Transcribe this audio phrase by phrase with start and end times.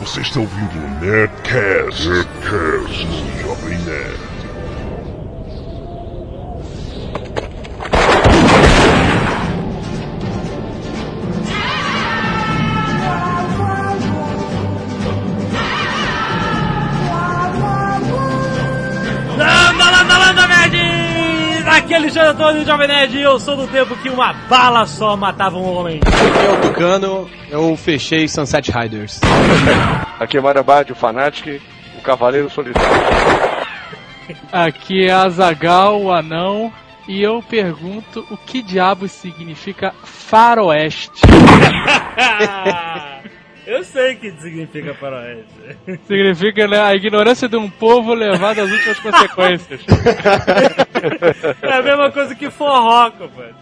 [0.00, 4.35] Você está ouvindo o Nerdcast, Nerdcast no Jovem Nerd.
[22.36, 25.56] Aqui é Antônio Jovem Nerd e eu sou do tempo que uma bala só matava
[25.56, 26.00] um homem.
[26.44, 29.18] Eu, Tucano, eu fechei Sunset Riders.
[30.20, 31.62] Aqui é Marabad, o Fanatic,
[31.98, 32.90] o Cavaleiro Solitário.
[34.52, 36.70] Aqui é Azagal, o anão,
[37.08, 41.22] e eu pergunto o que diabos significa faroeste?
[43.66, 45.44] eu sei o que significa faroeste.
[46.06, 49.80] Significa né, a ignorância de um povo levada às últimas consequências.
[51.62, 53.54] É a mesma coisa que forró, compadre.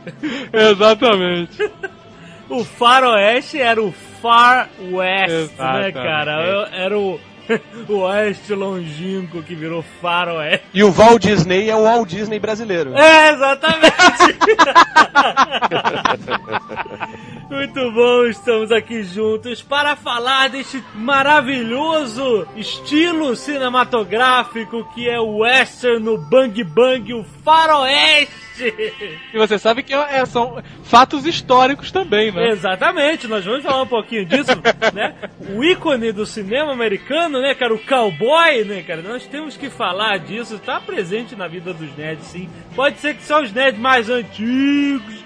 [0.52, 1.70] Exatamente.
[2.48, 5.92] O faroeste era o Far West, né, Exatamente.
[5.94, 6.46] cara?
[6.46, 7.20] Eu- Era o,
[7.88, 10.66] o oeste longínquo que virou faroeste.
[10.72, 12.96] E o Walt Disney é o Walt Disney brasileiro.
[12.96, 14.38] É, exatamente!
[17.50, 26.02] Muito bom, estamos aqui juntos para falar deste maravilhoso estilo cinematográfico que é o western
[26.02, 28.44] no Bang Bang, o faroeste!
[29.32, 32.50] E você sabe que é- são fatos históricos também, né?
[32.50, 34.52] Exatamente, nós vamos falar um pouquinho disso,
[34.94, 35.14] né?
[35.54, 37.74] O ícone do cinema americano, né, cara?
[37.74, 39.02] O cowboy, né, cara?
[39.02, 42.48] Nós temos que falar disso, tá presente na vida dos nerds, sim.
[42.74, 45.24] Pode ser que só os nerds mais antigos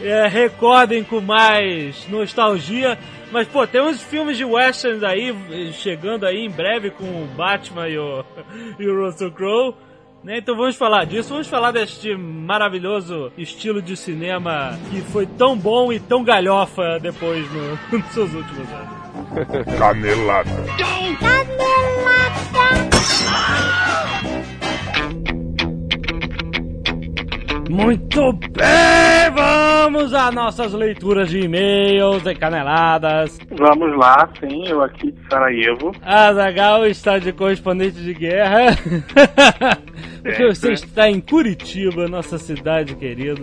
[0.00, 2.98] é, recordem com mais nostalgia,
[3.30, 7.26] mas, pô, tem uns filmes de westerns aí, eh, chegando aí em breve com o
[7.34, 8.22] Batman e o,
[8.78, 9.74] e o Russell Crowe.
[10.24, 10.38] Né?
[10.38, 15.92] Então vamos falar disso, vamos falar deste maravilhoso estilo de cinema que foi tão bom
[15.92, 19.78] e tão galhofa depois no, nos seus últimos anos.
[19.78, 20.50] Canelada.
[27.72, 33.38] Muito bem, vamos às nossas leituras de e-mails e caneladas.
[33.50, 35.90] Vamos lá, sim, eu aqui de Sarajevo.
[36.02, 38.76] Azagal está de correspondente de guerra.
[40.22, 43.42] Porque você está em Curitiba, nossa cidade querida.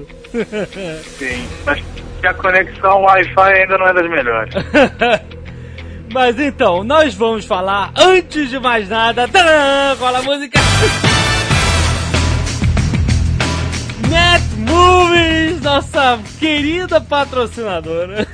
[1.02, 1.48] Sim.
[1.66, 1.84] Mas
[2.22, 4.54] que a conexão Wi-Fi ainda não é das melhores.
[6.14, 9.26] Mas então, nós vamos falar, antes de mais nada,
[9.98, 10.60] qual a música?
[14.10, 18.26] Net Movies, nossa querida patrocinadora.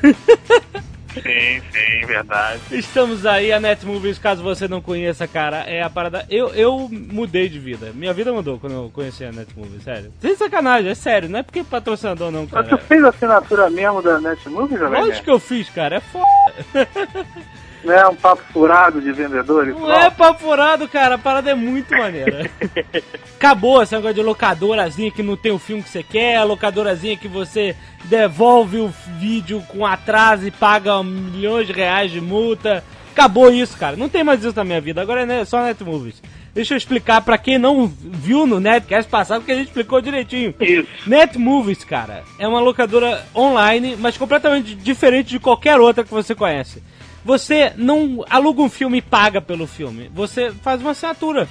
[1.13, 2.59] Sim, sim, verdade.
[2.71, 6.25] Estamos aí, a Net Movies, caso você não conheça, cara, é a parada.
[6.29, 7.91] Eu, eu mudei de vida.
[7.93, 10.11] Minha vida mudou quando eu conheci a Net Movies, sério.
[10.19, 12.77] Sem sacanagem, é sério, não é porque é patrocinador, não, Mas tu cara.
[12.77, 16.25] fez a assinatura mesmo da Netmovie, Jovem Lógico que eu fiz, cara, é foda.
[17.85, 19.67] Não é um papo furado de vendedor?
[19.67, 21.15] Isso Não é papo furado, cara.
[21.15, 22.49] A parada é muito maneira.
[23.37, 27.27] Acabou esse negócio de locadorazinha que não tem o filme que você quer, locadorazinha que
[27.27, 27.75] você
[28.05, 32.83] devolve o vídeo com atraso e paga milhões de reais de multa.
[33.11, 33.95] Acabou isso, cara.
[33.95, 35.01] Não tem mais isso na minha vida.
[35.01, 36.21] Agora é ne- só Netmovies.
[36.53, 40.53] Deixa eu explicar pra quem não viu no Netcast passado, porque a gente explicou direitinho.
[40.59, 40.87] Isso.
[41.05, 46.81] Netmovies, cara, é uma locadora online, mas completamente diferente de qualquer outra que você conhece.
[47.25, 50.11] Você não aluga um filme e paga pelo filme.
[50.13, 51.49] Você faz uma assinatura.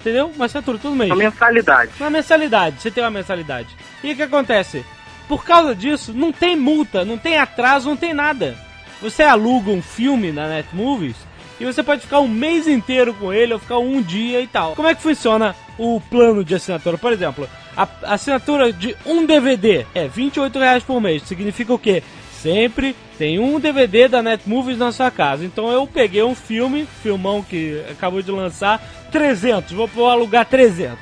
[0.00, 0.30] Entendeu?
[0.34, 1.10] Uma assinatura todo mês.
[1.10, 1.90] Uma mensalidade.
[1.98, 2.80] Uma mensalidade.
[2.80, 3.68] Você tem uma mensalidade.
[4.04, 4.84] E o que acontece?
[5.26, 8.56] Por causa disso, não tem multa, não tem atraso, não tem nada.
[9.02, 11.16] Você aluga um filme na Netmovies
[11.60, 14.76] e você pode ficar um mês inteiro com ele ou ficar um dia e tal.
[14.76, 16.96] Como é que funciona o plano de assinatura?
[16.96, 21.24] Por exemplo, a assinatura de um DVD é 28 reais por mês.
[21.24, 22.02] Significa o quê?
[22.42, 25.44] Sempre tem um DVD da Netmovies na sua casa.
[25.44, 29.72] Então eu peguei um filme, filmão que acabou de lançar, 300.
[29.72, 30.98] Vou, vou alugar 300.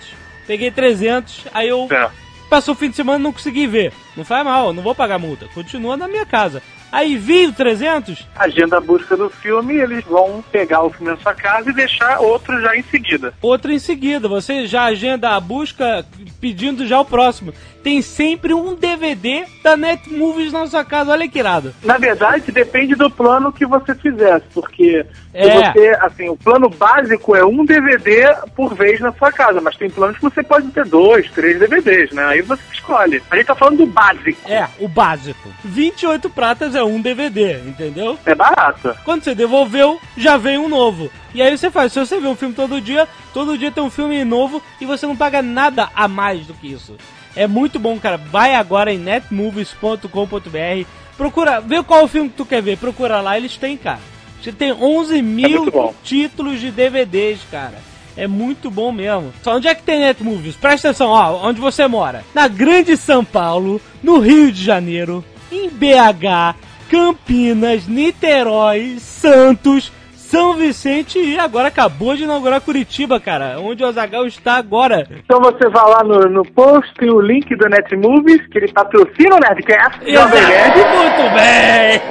[0.47, 2.09] Peguei 300, aí eu É.
[2.49, 3.93] Passou o fim de semana e não consegui ver.
[4.17, 5.49] Não faz mal, não vou pagar multa.
[5.53, 6.63] Continua na minha casa.
[6.93, 11.19] Aí vi o 300, Agenda a busca do filme eles vão pegar o filme na
[11.19, 13.35] sua casa e deixar outro já em seguida.
[13.43, 14.29] outro em seguida.
[14.29, 16.07] Você já agenda a busca
[16.41, 17.53] pedindo já o próximo.
[17.87, 21.13] Tem sempre um DVD da Netmovies na sua casa.
[21.13, 21.73] Olha que irado.
[21.85, 25.71] Na verdade, depende do plano que você fizesse, porque se É.
[25.73, 29.89] você, assim, o plano básico é um DVD por vez na sua casa, mas tem
[29.89, 32.25] planos que você pode ter dois, três DVDs, né?
[32.25, 33.23] Aí você escolhe.
[33.31, 34.51] A gente tá falando do básico.
[34.51, 35.49] É, o básico.
[35.65, 38.19] 28 pratas é um DVD, entendeu?
[38.27, 38.97] É barato.
[39.05, 41.09] Quando você devolveu, já vem um novo.
[41.33, 43.91] E aí você faz, se você vê um filme todo dia, todo dia tem um
[43.91, 46.97] filme novo e você não paga nada a mais do que isso.
[47.37, 48.17] É muito bom, cara.
[48.17, 53.37] Vai agora em netmovies.com.br, procura, vê qual o filme que tu quer ver, procura lá,
[53.37, 54.01] eles têm, cara.
[54.43, 55.95] Você tem 11 mil bom.
[56.03, 57.75] títulos de DVDs, cara.
[58.17, 59.33] É muito bom mesmo.
[59.43, 60.57] Só onde é que tem Netmovies?
[60.57, 62.25] Presta atenção, ó, onde você mora.
[62.35, 65.23] Na Grande São Paulo, no Rio de Janeiro,
[65.53, 66.57] em BH,
[66.89, 69.93] Campinas, Niterói, Santos,
[70.37, 73.59] São Vicente e agora acabou de inaugurar Curitiba, cara.
[73.59, 75.09] Onde o Azagal está agora.
[75.25, 79.37] Então você vai lá no, no post, tem o link do Netmovies, que ele patrocina
[79.37, 80.77] o Nerdcast, Jovem Nerd.
[80.77, 82.03] Muito bem!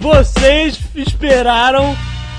[0.00, 1.94] Vocês esperaram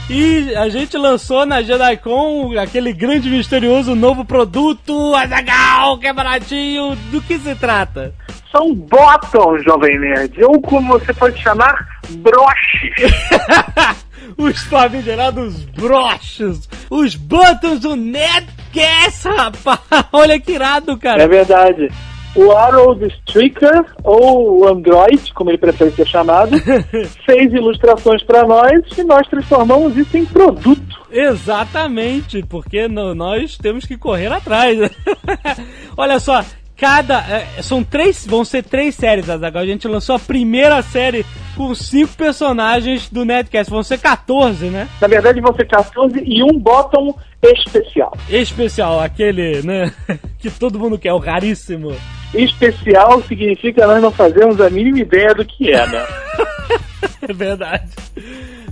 [0.10, 6.96] e a gente lançou na JediCon aquele grande misterioso novo produto, Azagal, que é baratinho.
[7.12, 8.16] Do que se trata?
[8.52, 10.44] São bottoms, Jovem Nerd.
[10.44, 12.96] Ou como você pode chamar, broches.
[14.36, 19.80] os famigerados broches, os buttons do Netcast, rapaz.
[20.12, 21.22] Olha que irado, cara.
[21.22, 21.90] É verdade.
[22.36, 26.52] O Harold Stricker, ou o Android, como ele prefere ser chamado,
[27.26, 31.02] fez ilustrações para nós e nós transformamos isso em produto.
[31.12, 34.78] Exatamente, porque no- nós temos que correr atrás.
[35.98, 36.44] Olha só,
[36.78, 37.20] cada.
[37.30, 38.26] é, são três.
[38.26, 39.64] Vão ser três séries, Azaghal.
[39.64, 41.26] A gente lançou a primeira série
[41.58, 43.70] com cinco personagens do Netcast.
[43.70, 44.88] Vão ser 14, né?
[45.02, 47.14] Na verdade, vão ser 14 e um bottom
[47.44, 48.14] especial.
[48.30, 49.92] Especial, aquele, né?
[50.40, 51.94] Que todo mundo quer, o raríssimo.
[52.34, 56.06] Especial significa nós não fazemos a mínima ideia do que é, né?
[57.22, 57.92] É verdade.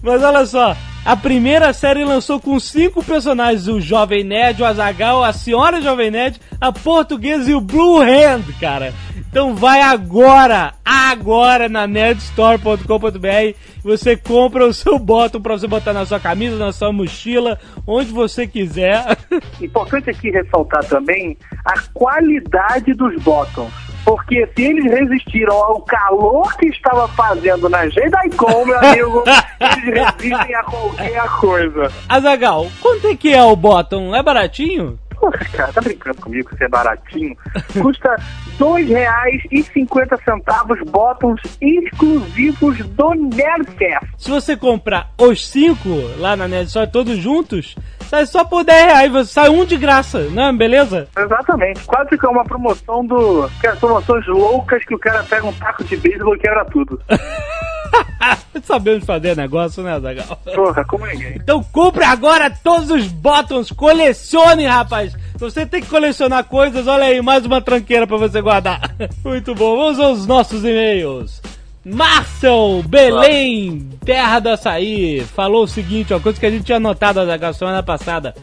[0.02, 0.76] Mas olha só,
[1.06, 6.10] a primeira série lançou com cinco personagens: o Jovem Nerd, o Azagal, a Senhora Jovem
[6.10, 8.94] Nerd, a Portuguesa e o Blue Hand, cara.
[9.30, 16.04] Então vai agora, agora na nerdstore.com.br você compra o seu bottom pra você botar na
[16.04, 19.06] sua camisa, na sua mochila, onde você quiser.
[19.62, 23.72] Importante aqui ressaltar também a qualidade dos bottoms.
[24.04, 29.24] Porque se eles resistiram ao calor que estava fazendo na JediCon, meu amigo,
[29.62, 31.92] eles resistem a qualquer coisa.
[32.08, 34.16] Azagal, quanto é que é o bottom?
[34.16, 34.98] É baratinho?
[35.20, 37.36] Porra, cara, tá brincando comigo que isso é baratinho?
[37.82, 38.24] Custa R$
[38.58, 44.08] 2,50 bottoms exclusivos do Nerdcast.
[44.18, 47.76] Se você comprar os cinco lá na Nerd Store, todos juntos,
[48.10, 50.54] sai só por 10 reais, você sai um de graça, não é?
[50.54, 51.10] Beleza?
[51.18, 53.50] Exatamente, quase que é uma promoção do.
[53.58, 57.02] Aquelas promoções loucas que o cara pega um taco de beisebol e quebra tudo.
[58.64, 60.40] Sabemos fazer negócio, né, Zagal?
[60.54, 61.36] Porra, como ninguém.
[61.36, 65.16] Então compre agora todos os bottoms, colecione, rapaz!
[65.38, 68.96] Você tem que colecionar coisas, olha aí, mais uma tranqueira pra você guardar.
[69.24, 71.42] Muito bom, vamos aos nossos e-mails.
[71.86, 77.26] Marcel Belém, terra do açaí, falou o seguinte, ó, coisa que a gente tinha notado
[77.26, 78.36] na semana passada.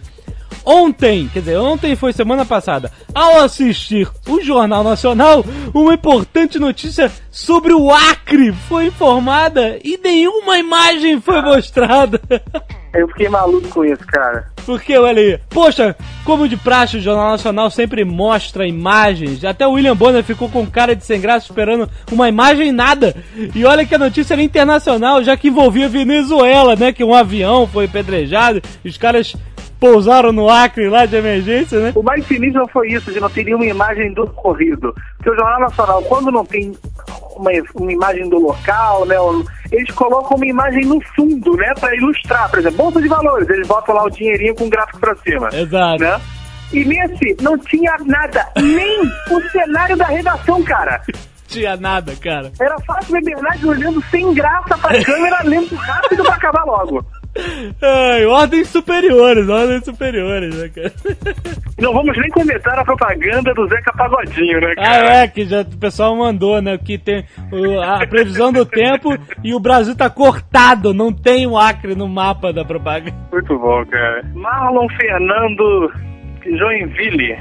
[0.69, 7.09] Ontem, quer dizer, ontem foi semana passada, ao assistir o Jornal Nacional, uma importante notícia
[7.31, 12.21] sobre o Acre foi informada e nenhuma imagem foi mostrada.
[12.93, 14.51] Eu fiquei maluco com isso, cara.
[14.65, 19.45] Porque, olha aí, poxa, como de praxe, o Jornal Nacional sempre mostra imagens.
[19.45, 23.15] Até o William Bonner ficou com cara de sem graça esperando uma imagem e nada.
[23.55, 26.93] E olha que a notícia era internacional, já que envolvia Venezuela, né?
[26.93, 29.37] Que um avião foi pedrejado, os caras
[29.79, 31.93] pousaram no Acre lá de emergência, né?
[31.95, 34.95] O mais sinistro não foi isso, de não ter nenhuma imagem do ocorrido.
[35.17, 36.73] Porque o Jornal Nacional, quando não tem
[37.37, 39.17] uma, uma imagem do local, né,
[39.71, 42.51] eles colocam uma imagem no fundo, né, pra ilustrar.
[42.51, 45.49] Por exemplo, Bolsa de Valores, eles botam lá o dinheirinho com o gráfico pra cima.
[45.53, 46.03] Exato.
[46.03, 46.21] Né?
[46.73, 51.01] E nesse não tinha nada, nem o cenário da redação, cara.
[51.47, 52.51] Tinha nada, cara.
[52.61, 57.07] Era Fátima Bernardes olhando sem graça pra câmera, lendo rápido pra acabar logo.
[57.83, 60.93] Ai, ordens superiores, ordens superiores, né, cara?
[61.79, 65.15] Não vamos nem comentar a propaganda do Zeca Pagodinho, né, Ah, cara?
[65.23, 66.79] é, que já o pessoal mandou, né?
[66.79, 69.11] Que tem o- a previsão do tempo
[69.45, 73.15] e o Brasil tá cortado, não tem o Acre no mapa da propaganda.
[73.33, 74.23] Muito bom, cara.
[74.35, 75.93] Marlon Fernando
[76.45, 77.37] Joinville,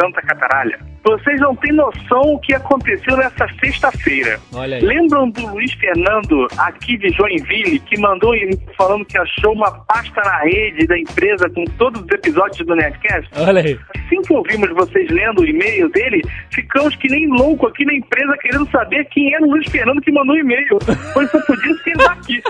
[0.00, 0.78] Santa Cataralha.
[1.06, 4.40] Vocês não têm noção o que aconteceu nessa sexta-feira.
[4.82, 10.20] Lembram do Luiz Fernando, aqui de Joinville, que mandou e falando que achou uma pasta
[10.20, 13.30] na rede da empresa com todos os episódios do Nerdcast?
[13.36, 13.78] Olha aí.
[13.96, 18.36] Assim que ouvimos vocês lendo o e-mail dele, ficamos que nem louco aqui na empresa
[18.38, 20.78] querendo saber quem era o Luiz Fernando que mandou o e-mail.
[21.14, 22.42] Pois só podia ser daqui.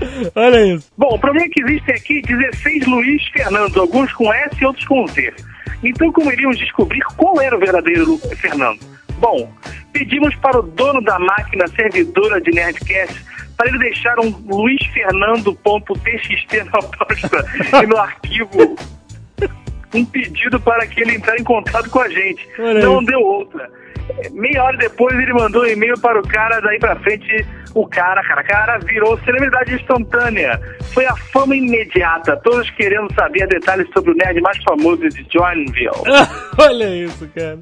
[0.34, 0.90] Olha isso.
[0.96, 4.86] Bom, o problema é que existem aqui 16 Luiz Fernando, alguns com S e outros
[4.86, 5.32] com Z.
[5.82, 8.80] Então, como iríamos descobrir qual era o verdadeiro Lu- Fernando?
[9.18, 9.52] Bom,
[9.92, 13.24] pedimos para o dono da máquina servidora de Nerdcast
[13.56, 17.44] para ele deixar um Luiz Fernando.txt na pasta
[17.82, 18.76] e no arquivo
[19.94, 22.48] um pedido para que ele entrar em contato com a gente.
[22.82, 23.70] Não deu outra.
[24.32, 28.22] Meia hora depois ele mandou um e-mail para o cara, daí pra frente o cara,
[28.22, 30.60] cara, cara virou celebridade instantânea.
[30.92, 35.90] Foi a fama imediata, todos querendo saber detalhes sobre o nerd mais famoso de Joinville.
[36.58, 37.58] Olha isso, cara.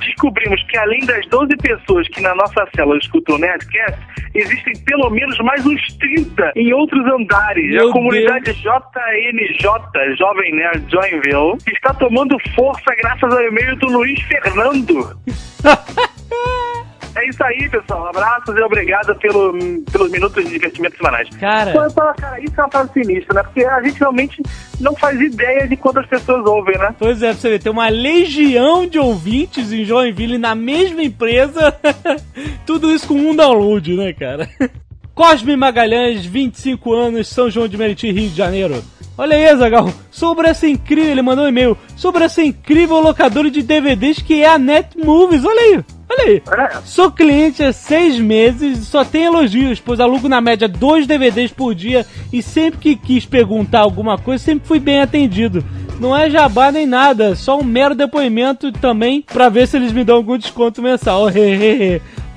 [0.00, 4.00] Descobrimos que além das 12 pessoas que na nossa célula escutam o Nerdcast,
[4.34, 7.70] existem pelo menos mais uns 30 em outros andares.
[7.70, 14.20] Meu a comunidade JNJ, Jovem Nerd Joinville, está tomando força graças ao e-mail do Luiz
[14.22, 15.16] Fernando.
[17.16, 18.08] É isso aí, pessoal.
[18.08, 19.54] Abraços e obrigado pelo,
[19.90, 21.28] pelos minutos de investimento semanais.
[21.40, 21.72] Cara.
[21.72, 23.42] Pô, cara, isso é uma frase sinistra, né?
[23.42, 24.42] Porque a gente realmente
[24.78, 26.94] não faz ideia de quantas pessoas ouvem, né?
[26.98, 31.74] Pois é, pra você ver, tem uma legião de ouvintes em Joinville na mesma empresa.
[32.66, 34.46] Tudo isso com um download, né, cara?
[35.14, 38.84] Cosme Magalhães, 25 anos, São João de Meriti, Rio de Janeiro.
[39.16, 43.62] Olha aí, Zagal, sobre essa incrível, ele mandou um e-mail, sobre essa incrível locadora de
[43.62, 46.42] DVDs que é a Net Movies, olha aí, olha aí.
[46.84, 51.50] Sou cliente há seis meses e só tem elogios, pois alugo na média dois DVDs
[51.50, 55.64] por dia e sempre que quis perguntar alguma coisa, sempre fui bem atendido.
[55.98, 60.04] Não é jabá nem nada, só um mero depoimento também pra ver se eles me
[60.04, 61.26] dão algum desconto mensal.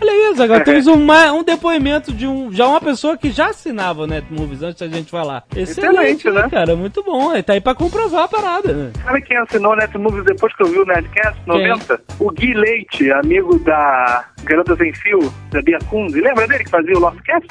[0.01, 0.97] Olha isso, agora temos um,
[1.35, 5.11] um depoimento de um, já uma pessoa que já assinava o Netmovies antes da gente
[5.11, 5.43] falar.
[5.55, 6.49] Excelente, Excelente, né?
[6.49, 6.75] cara?
[6.75, 7.31] Muito bom.
[7.31, 8.91] Aí tá aí pra comprovar a parada, né?
[9.03, 12.01] Sabe quem assinou o Netmovies depois que eu vi o Nerdcast 90?
[12.19, 16.19] O Gui Leite, amigo da Garota Sem Fio, da Bia Kunze.
[16.21, 17.47] Lembra dele que fazia o Lostcast?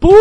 [0.00, 0.14] Pô,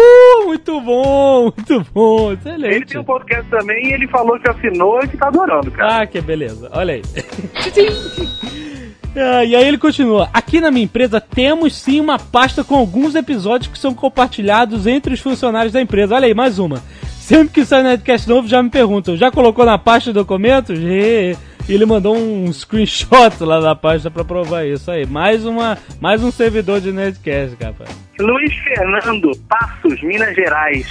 [0.46, 2.86] muito bom, muito bom, Ele excelente.
[2.88, 6.02] tem um podcast também e ele falou que assinou e que tá adorando, cara.
[6.02, 6.70] Ah, que beleza.
[6.74, 7.02] Olha aí.
[9.16, 10.30] Ah, e aí ele continua.
[10.34, 15.14] Aqui na minha empresa temos sim uma pasta com alguns episódios que são compartilhados entre
[15.14, 16.16] os funcionários da empresa.
[16.16, 16.82] Olha aí, mais uma.
[17.20, 20.80] Sempre que sai Nerdcast novo, já me perguntam, já colocou na pasta de documentos?
[20.80, 21.36] E
[21.68, 25.06] ele mandou um screenshot lá da pasta pra provar isso aí.
[25.06, 27.90] Mais uma, mais um servidor de Nerdcast, rapaz.
[28.20, 30.88] Luiz Fernando, Passos, Minas Gerais.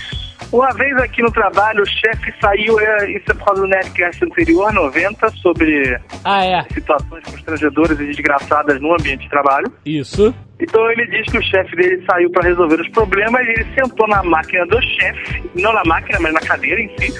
[0.50, 4.25] Uma vez aqui no trabalho, o chefe saiu, é, isso é por causa do Nerdcast
[4.25, 6.62] anterior, 90, sobre Ah, é.
[6.73, 9.71] situações constrangedoras e desgraçadas no ambiente de trabalho.
[9.85, 10.35] Isso.
[10.59, 14.09] Então ele diz que o chefe dele saiu para resolver os problemas e ele sentou
[14.09, 17.12] na máquina do chefe, não na máquina, mas na cadeira em si,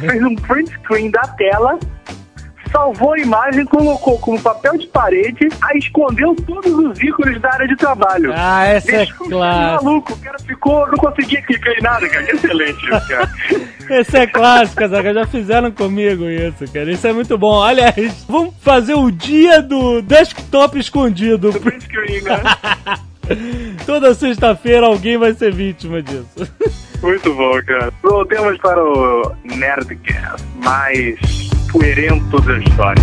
[0.00, 1.78] fez um print screen da tela,
[2.72, 7.68] salvou a imagem, colocou como papel de parede, aí escondeu todos os ícones da área
[7.68, 8.32] de trabalho.
[8.34, 9.84] Ah, essa é Deixou chefe clássica.
[9.84, 12.24] maluco, o cara ficou, não conseguia clicar em nada, cara.
[12.24, 13.30] Que excelente isso, cara.
[13.90, 15.12] Esse é clássico, Zaga.
[15.12, 16.90] Já fizeram comigo isso, cara.
[16.90, 17.60] Isso é muito bom.
[17.62, 21.52] Aliás, vamos fazer o dia do desktop escondido.
[21.52, 22.40] Print screen, né?
[23.86, 26.48] Toda sexta-feira alguém vai ser vítima disso.
[27.02, 27.92] Muito bom, cara.
[28.02, 31.18] Voltemos para o Nerdcast mais
[31.70, 33.02] puerento da história.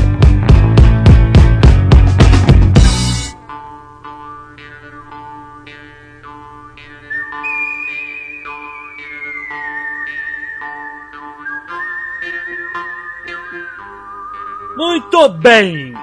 [14.78, 15.94] Muito bem!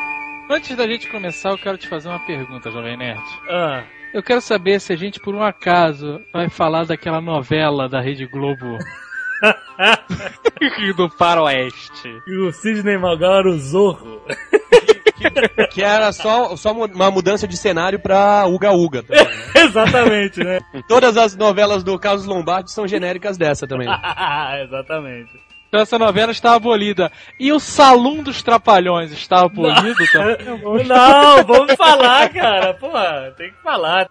[0.50, 3.22] Antes da gente começar, eu quero te fazer uma pergunta, Jovem Nerd.
[3.48, 3.82] Ah,
[4.14, 8.26] Eu quero saber se a gente, por um acaso, vai falar daquela novela da Rede
[8.26, 8.78] Globo
[10.96, 12.08] do Faroeste.
[12.26, 14.22] e o Sidney Magal era o Zorro.
[15.70, 19.02] Que era só, só uma mudança de cenário pra Uga Uga.
[19.02, 19.32] também, né?
[19.64, 20.60] Exatamente, né?
[20.88, 23.88] Todas as novelas do Carlos Lombardi são genéricas dessa também.
[24.64, 25.45] Exatamente.
[25.68, 27.10] Então essa novela está abolida.
[27.38, 30.36] E o Salão dos Trapalhões está abolido também?
[30.86, 32.74] Não, vamos falar, cara.
[32.74, 32.88] Pô,
[33.36, 34.08] tem que falar.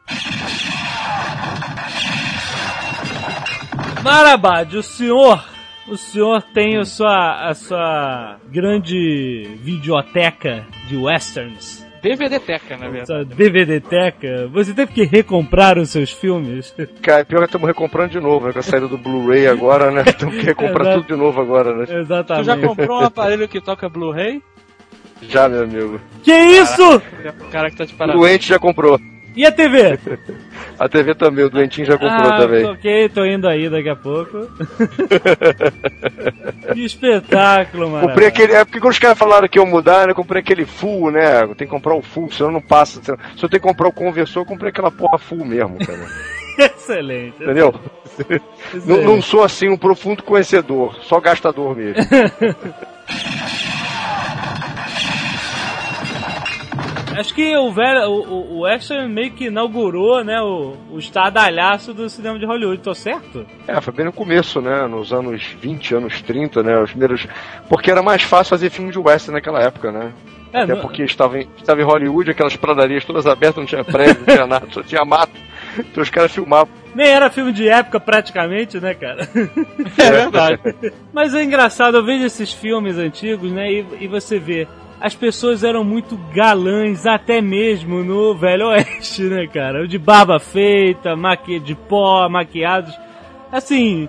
[4.03, 5.43] Marabad, o senhor,
[5.87, 13.07] o senhor tem a sua, a sua grande videoteca de westerns, DVD Teca, na verdade.
[13.07, 14.47] sua DVD-teca.
[14.53, 16.73] Você teve que recomprar os seus filmes?
[17.01, 18.53] Cara, pior que estamos recomprando de novo, né?
[18.53, 20.03] Com a saída do Blu-ray agora, né?
[20.13, 21.85] Temos que recomprar tudo de novo agora, né?
[21.85, 22.45] Tu Exatamente.
[22.45, 24.41] já comprou um aparelho que toca Blu-ray?
[25.23, 25.99] Já, meu amigo.
[26.23, 26.97] Que isso?
[26.97, 28.19] O cara que tá de parabéns.
[28.19, 28.99] O doente já comprou.
[29.35, 29.99] E a TV?
[30.79, 32.65] A TV também, o doentinho já comprou ah, também.
[32.65, 34.45] ok, tô indo aí daqui a pouco.
[36.73, 38.09] que espetáculo, mano.
[38.09, 38.53] Comprei aquele.
[38.53, 40.11] É porque quando os caras falaram que iam mudar, né?
[40.11, 41.47] Eu comprei aquele full, né?
[41.55, 43.01] Tem que comprar o full, senão não passa.
[43.01, 46.05] Se eu tenho que comprar o conversor, eu comprei aquela porra full mesmo, cara.
[46.75, 47.41] Excelente.
[47.41, 47.73] Entendeu?
[48.17, 48.35] Não,
[48.79, 49.05] excelente.
[49.05, 52.03] não sou assim um profundo conhecedor, só gastador mesmo.
[57.19, 61.93] Acho que o velho, o, o, o Western meio que inaugurou, né, o, o estadalhaço
[61.93, 63.45] do cinema de Hollywood, tô certo?
[63.67, 64.85] É, foi bem no começo, né?
[64.87, 66.77] Nos anos 20, anos 30, né?
[66.79, 67.27] Os primeiros.
[67.69, 70.11] Porque era mais fácil fazer filme de western naquela época, né?
[70.53, 73.83] É, Até não- porque estava em, estava em Hollywood, aquelas pradarias todas abertas, não tinha
[73.83, 75.33] prédio, não tinha nada, só tinha mato.
[75.77, 76.69] Então os caras filmavam.
[76.93, 79.27] nem era filme de época praticamente, né, cara?
[79.97, 80.59] É verdade.
[81.11, 84.65] Mas é engraçado, eu vejo esses filmes antigos, né, e, e você vê,
[84.99, 89.87] as pessoas eram muito galãs, até mesmo no Velho Oeste, né, cara?
[89.87, 92.97] De barba feita, maqui de pó, maquiados.
[93.51, 94.07] Assim,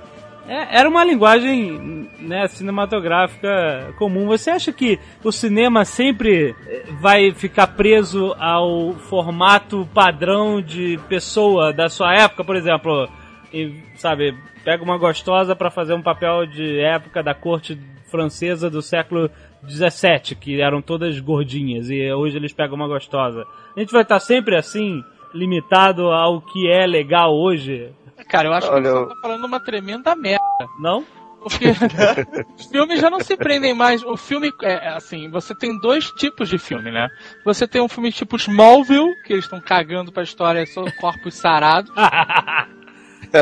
[0.49, 4.27] é- era uma linguagem né, cinematográfica comum.
[4.27, 11.73] Você acha que o cinema sempre eh, vai ficar preso ao formato padrão de pessoa
[11.73, 13.09] da sua época, por exemplo?
[13.53, 17.79] E, sabe, pega uma gostosa pra fazer um papel de época da corte
[18.11, 19.31] francesa do século
[19.63, 23.45] 17, que eram todas gordinhas, e hoje eles pegam uma gostosa.
[23.77, 25.03] A gente vai estar sempre assim,
[25.35, 27.93] limitado ao que é legal hoje,
[28.29, 30.41] Cara, eu acho Olha, que eu- você tá falando uma tremenda merda.
[30.81, 31.05] não?
[31.43, 31.67] Porque
[32.59, 34.03] os filmes já não se prendem mais.
[34.03, 37.09] O filme, é assim, você tem dois tipos de filme, né?
[37.45, 41.93] Você tem um filme tipo Smallville, que eles estão cagando pra história, são corpos sarados.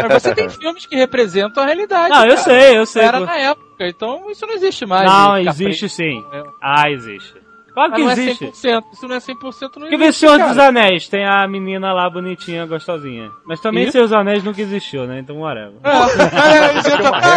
[0.02, 2.10] Mas você tem filmes que representam a realidade.
[2.10, 2.36] Não, eu cara.
[2.38, 3.02] sei, eu sei.
[3.02, 5.06] Era na época, então isso não existe mais.
[5.06, 6.24] Não, ficar existe sim.
[6.32, 6.42] É.
[6.62, 7.34] Ah, existe.
[7.74, 8.44] Claro Mas que não existe.
[8.44, 8.48] é
[8.78, 8.84] 100%.
[8.92, 10.48] Isso não é 100%, não Que vê existe, Senhor cara.
[10.50, 13.32] dos Anéis, tem a menina lá bonitinha, gostosinha.
[13.44, 13.90] Mas também E?
[13.90, 15.18] Senhor dos Anéis nunca existiu, né?
[15.18, 15.72] Então, whatever.
[15.82, 16.94] É, isso eu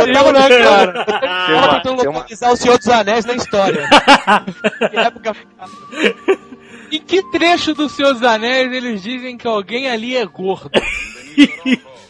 [0.08, 1.06] Eu tava, né, cara?
[1.58, 3.88] Uma- tentando localizar o Senhor dos Anéis na história.
[4.92, 5.36] que época...
[6.92, 10.70] Em que trecho do Senhor dos Anéis eles dizem que alguém ali é gordo?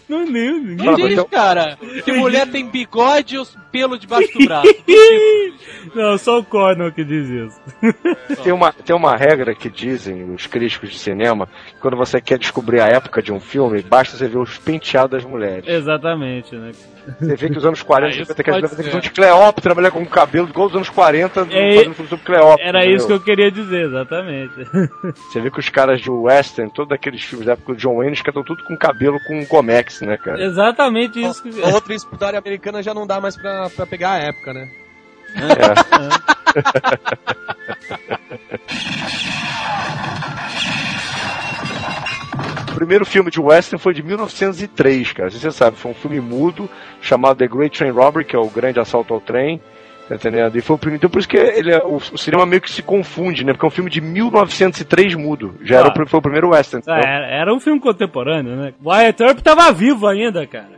[0.10, 1.78] Não, não, Não Fala, diz, então- cara.
[2.06, 4.68] Que mulher tem bigode e os pelo debaixo do braço.
[5.94, 7.62] Não, só o Cornell que diz isso.
[8.44, 12.38] Tem uma, tem uma regra que dizem os críticos de cinema que quando você quer
[12.38, 15.66] descobrir a época de um filme, basta você ver os penteados das mulheres.
[15.68, 16.72] Exatamente, né?
[17.20, 19.02] Você vê que os anos 40, Ah, isso 50, que as mulheres ser.
[19.02, 21.46] de Cleópatra, mulher com cabelo igual os anos 40, É,
[21.78, 22.66] fazendo filme sobre Cleópatra.
[22.68, 22.98] Era entendeu?
[22.98, 24.54] isso que eu queria dizer, exatamente.
[25.32, 28.10] Você vê que os caras de western, todos aqueles filmes da época do John Wayne,
[28.10, 30.44] eles cantam tudo com cabelo com Gomex, né, cara?
[30.44, 31.64] Exatamente isso que.
[31.64, 34.68] A outra história americana já não dá mais pra, pra pegar a época, né?
[35.36, 36.58] É.
[42.78, 45.30] primeiro filme de western foi de 1903, cara.
[45.30, 46.70] Você sabe, foi um filme mudo
[47.02, 49.60] chamado The Great Train Robbery, que é o grande assalto ao trem.
[50.08, 50.56] Tá entendendo?
[50.58, 51.00] E foi o primeiro.
[51.02, 53.52] Então por isso que ele é- o, o cinema meio que se confunde, né?
[53.52, 55.56] Porque é um filme de 1903 mudo.
[55.62, 55.94] Já era o, Ah.
[55.94, 56.82] pri- foi o primeiro western.
[56.82, 57.04] Entendeu?
[57.06, 58.74] era, era um filme contemporâneo, né?
[58.82, 60.77] Wyatt Earp tava vivo ainda, cara.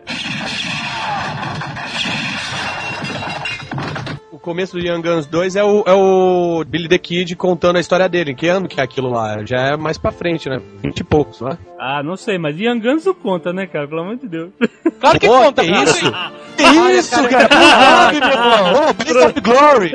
[4.39, 7.79] O começo do Young Guns 2 é o, é o Billy the Kid contando a
[7.81, 8.33] história dele.
[8.33, 9.43] Que ano que é aquilo lá?
[9.45, 10.61] Já é mais pra frente, né?
[10.81, 11.57] Vinte e poucos, não é?
[11.77, 13.85] Ah, não sei, mas Young Guns não conta, né, cara?
[13.85, 14.49] Pelo amor de Deus.
[14.97, 15.83] Claro que Pô, conta, que cara.
[15.83, 16.05] isso?
[16.59, 16.63] Que
[16.97, 17.49] isso, cara?
[17.49, 18.89] Sabe, meu irmão?
[18.89, 19.91] Oh, Blaze of Glory!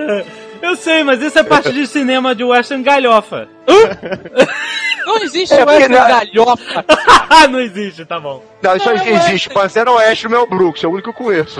[0.62, 3.48] Eu sei, mas isso é parte de cinema de western galhofa.
[5.06, 6.84] Não existe É, é, na- galhofa.
[7.30, 8.42] Ah, não existe, tá bom.
[8.62, 9.50] Não, isso Não, aí é existe.
[9.50, 11.58] Panzera Oeste do Mel Brooks, é o único que eu conheço.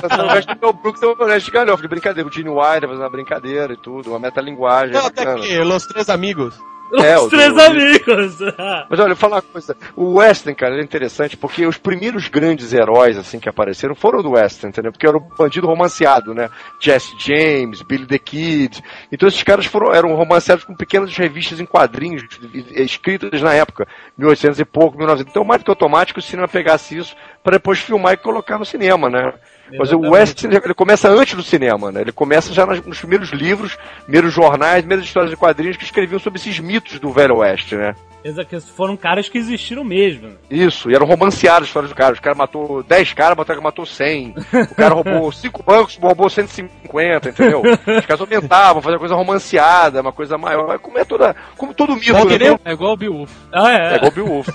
[0.00, 2.28] Panzera Oeste do Mel Brooks é o Oeste Galhofa, de brincadeira.
[2.28, 4.94] O Gene Wilder fazendo uma brincadeira e tudo, uma metalinguagem.
[4.94, 6.54] Não, até aqui, Los Três Amigos.
[6.94, 8.38] É, Os três do- amigos.
[8.88, 9.76] Mas olha, eu vou falar uma coisa.
[9.94, 14.30] O Western, cara, é interessante porque os primeiros grandes heróis, assim, que apareceram foram do
[14.30, 14.90] Western, entendeu?
[14.92, 16.48] Porque era o bandido romanceado, né?
[16.80, 18.82] Jesse James, Billy the Kid.
[19.12, 22.22] Então esses caras foram, eram romanceados com pequenas revistas em quadrinhos,
[22.70, 25.30] escritas na época, 1800 e pouco, 1900.
[25.30, 28.64] Então, mais do que automático, o cinema pegasse isso para depois filmar e colocar no
[28.64, 29.32] cinema, né?
[29.76, 29.98] Mas o.
[29.98, 32.00] Western, ele começa antes do cinema, né?
[32.00, 36.38] Ele começa já nos primeiros livros, primeiros jornais, primeiras histórias de quadrinhos que escreviam sobre
[36.38, 37.94] esses mitos do Velho Oeste, né?
[38.48, 40.32] Que Foram caras que existiram mesmo.
[40.50, 42.14] Isso, e eram romanceados as histórias do cara.
[42.14, 44.34] O cara matou 10 caras, o cara matou 100.
[44.70, 47.62] O cara roubou 5 bancos, roubou 150, entendeu?
[47.62, 50.66] Os caras aumentavam, faziam coisa romanceada, uma coisa maior.
[50.68, 51.34] Mas como é toda.
[51.56, 52.34] Como todo mito, Bom, né?
[52.34, 52.60] entendeu?
[52.64, 53.32] É igual o Beowulf.
[53.52, 53.96] Ah, É é.
[53.96, 54.48] igual o Beowulf.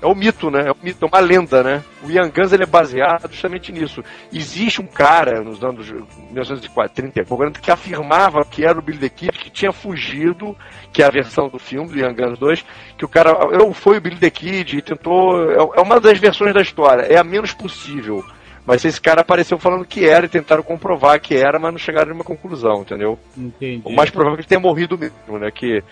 [0.00, 0.64] É o mito, né?
[0.66, 1.82] É o mito, é uma lenda, né?
[2.02, 4.02] O Young Guns ele é baseado justamente nisso.
[4.32, 5.88] Existe um cara nos anos
[6.32, 10.56] 1930 e pouco que afirmava que era o Billy the Kid, que tinha fugido,
[10.92, 12.64] que é a versão do filme, do Young Guns 2,
[13.02, 15.50] que o cara eu foi o Billy the Kid e tentou.
[15.50, 18.24] É é uma das versões da história, é a menos possível.
[18.64, 22.04] Mas esse cara apareceu falando que era e tentaram comprovar que era, mas não chegaram
[22.04, 23.18] a nenhuma conclusão, entendeu?
[23.36, 23.82] Entendi.
[23.84, 25.50] O mais provável é que ele tenha morrido mesmo, né?
[25.50, 25.82] Que,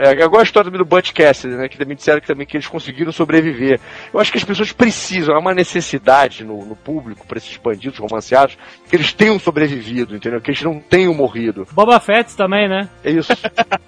[0.00, 1.68] é igual a história do Butch Cassidy, né?
[1.68, 3.78] Que também disseram que, também, que eles conseguiram sobreviver.
[4.12, 7.98] Eu acho que as pessoas precisam, há uma necessidade no, no público, para esses bandidos
[7.98, 8.56] romanceados,
[8.88, 10.40] que eles tenham sobrevivido, entendeu?
[10.40, 11.66] Que eles não tenham morrido.
[11.72, 12.88] Boba Fett também, né?
[13.04, 13.32] É isso.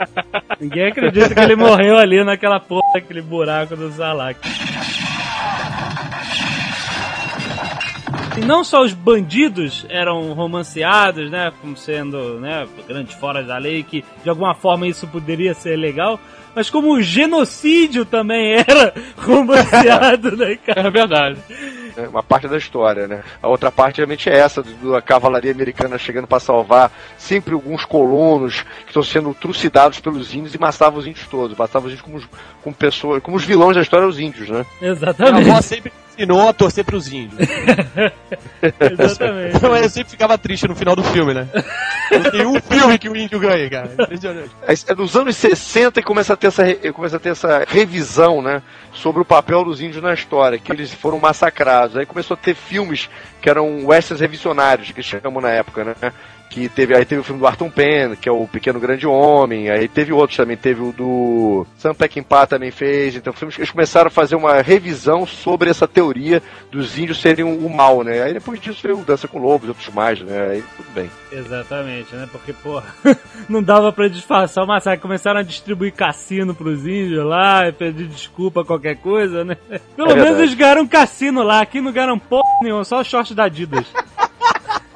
[0.61, 4.39] Ninguém acredita que ele morreu ali naquela porra, aquele buraco do Zalak.
[8.45, 14.05] Não só os bandidos eram romanceados, né, como sendo, né, grandes fora da lei, que
[14.23, 16.21] de alguma forma isso poderia ser legal,
[16.55, 20.89] mas como o genocídio também era romanceado, né, cara?
[20.89, 21.39] É verdade.
[21.97, 23.23] É uma parte da história, né?
[23.43, 28.63] A outra parte realmente é essa, da cavalaria americana chegando para salvar sempre alguns colonos
[28.83, 31.57] que estão sendo trucidados pelos índios e matavam os índios todos.
[31.57, 32.23] Matavam os índios como,
[32.63, 34.67] como pessoas, como os vilões da história, os índios, né?
[34.81, 35.49] Exatamente.
[35.49, 37.41] A avó sempre ensinou a torcer pros índios.
[38.63, 39.57] Exatamente.
[39.57, 41.49] Então eu sempre ficava triste no final do filme, né?
[42.11, 43.91] Não tem um filme que o índio ganhe, cara.
[43.93, 44.51] Impressionante.
[44.67, 48.63] É nos anos 60 que começa a ter essa, começa a ter essa revisão, né?
[48.93, 51.97] Sobre o papel dos índios na história, que eles foram massacrados.
[51.97, 56.13] Aí começou a ter filmes que eram westerns revisionários, que chamam na época, né?
[56.51, 59.69] Que teve, aí teve o filme do Arthur Penn, que é o Pequeno Grande Homem,
[59.69, 63.71] aí teve outros também, teve o do Sam Peckinpah também fez, então filmes que eles
[63.71, 68.23] começaram a fazer uma revisão sobre essa teoria dos índios serem o mal, né?
[68.23, 70.49] Aí depois disso veio o Dança com Lobos e outros mais, né?
[70.53, 71.11] Aí tudo bem.
[71.31, 72.29] Exatamente, né?
[72.31, 72.87] Porque, porra,
[73.49, 75.03] não dava pra disfarçar o massacre.
[75.03, 79.57] Começaram a distribuir cassino pros índios lá, e pedir desculpa qualquer coisa, né?
[79.97, 81.61] Pelo É menos eles ganharam um cassino lá.
[81.61, 83.87] Aqui não ganharam porra nenhuma, só o short da Adidas.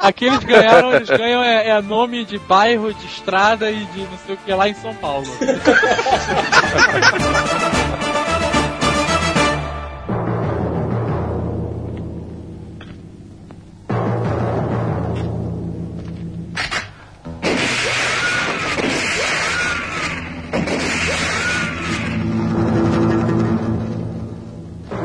[0.01, 4.19] Aqui eles ganharam, eles ganham é, é nome de bairro, de estrada e de não
[4.25, 5.27] sei o que lá em São Paulo.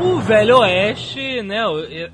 [0.00, 1.60] O Velho Oeste, né?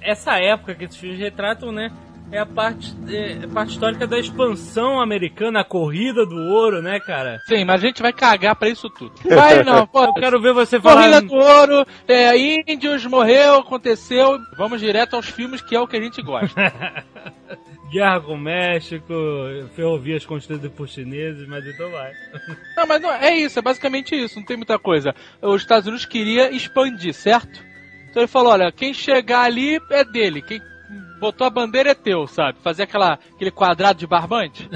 [0.01, 1.92] Essa época que esses filmes retratam, né?
[2.33, 6.99] É a parte, é a parte histórica da expansão americana, a corrida do ouro, né,
[6.99, 7.38] cara?
[7.47, 9.12] Sim, mas a gente vai cagar pra isso tudo.
[9.29, 10.03] Vai não, pô.
[10.05, 11.03] Eu quero ver você falar.
[11.03, 14.38] Corrida do Ouro, é, índios, morreu, aconteceu.
[14.57, 16.55] Vamos direto aos filmes que é o que a gente gosta.
[17.92, 19.12] Guerra com o México,
[19.77, 22.12] ferrovias construídas por chineses, mas então vai.
[22.75, 25.14] Não, mas não, é isso, é basicamente isso, não tem muita coisa.
[25.42, 27.62] Os Estados Unidos queria expandir, certo?
[28.09, 30.59] Então ele falou, olha, quem chegar ali é dele, quem
[31.22, 32.58] botou a bandeira é teu, sabe?
[32.64, 34.68] Fazer aquela, aquele quadrado de barbante.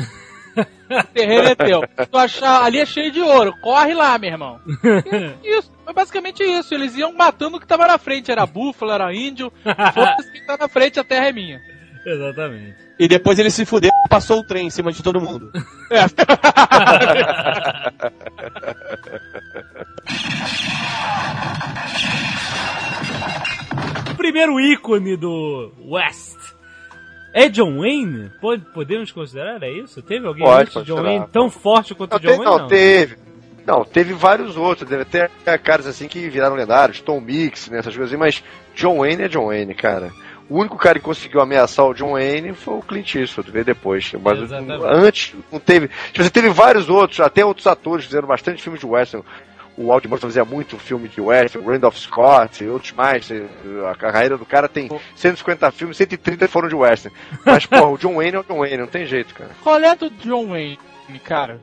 [0.89, 1.81] o terreno é teu.
[1.99, 4.61] Se tu achar, ali é cheio de ouro, corre lá, meu irmão.
[5.43, 6.73] Isso, foi basicamente isso.
[6.73, 8.31] Eles iam matando o que tava na frente.
[8.31, 9.53] Era búfalo, era índio.
[9.63, 11.61] Foda-se quem tá na frente, a terra é minha.
[12.07, 12.77] Exatamente.
[12.99, 15.51] E depois ele se fudeu e passou o trem em cima de todo mundo.
[15.53, 15.57] O
[24.17, 26.37] primeiro ícone do West
[27.35, 28.31] é John Wayne?
[28.41, 29.63] Pode, podemos considerar?
[29.63, 30.01] É isso?
[30.01, 31.03] Teve alguém Pode antes de John.
[31.03, 32.45] Wayne tão forte quanto Não, o John Wayne?
[32.45, 32.67] não, Não.
[32.67, 33.17] teve.
[33.67, 34.89] Não, teve vários outros.
[34.89, 38.43] Teve até caras assim que viraram lendários, Tom Mix, né, essas coisas assim, mas
[38.75, 40.11] John Wayne é John Wayne, cara.
[40.49, 44.13] O único cara que conseguiu ameaçar o John Wayne foi o Clint Eastwood, veio depois.
[44.23, 44.85] Mas Exatamente.
[44.85, 45.91] antes não teve.
[46.13, 49.27] Tipo, teve vários outros, até outros atores fizeram bastante filmes de western.
[49.77, 53.29] O Walt Morton fazia muito filme de western, o Randolph Scott e outros mais.
[53.91, 57.15] A carreira do cara tem 150 filmes, 130 foram de western.
[57.45, 59.51] Mas, pô, o John Wayne é o John Wayne, não tem jeito, cara.
[59.63, 60.79] Qual é do John Wayne,
[61.23, 61.61] cara?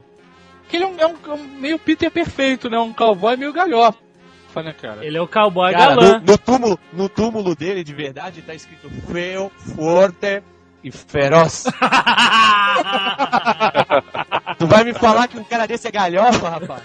[0.69, 2.77] Que ele é um, é um- é um meio Peter perfeito, né?
[2.79, 3.97] Um cowboy meio galhofa,
[4.57, 5.03] né, cara?
[5.05, 6.19] Ele é o cowboy Cara, galã.
[6.19, 10.41] no, no túmulo, no túmulo dele, de verdade, tá escrito feio, forte
[10.83, 11.63] e feroz.
[14.57, 16.81] tu vai me falar que um cara desse é galhofa, rapaz?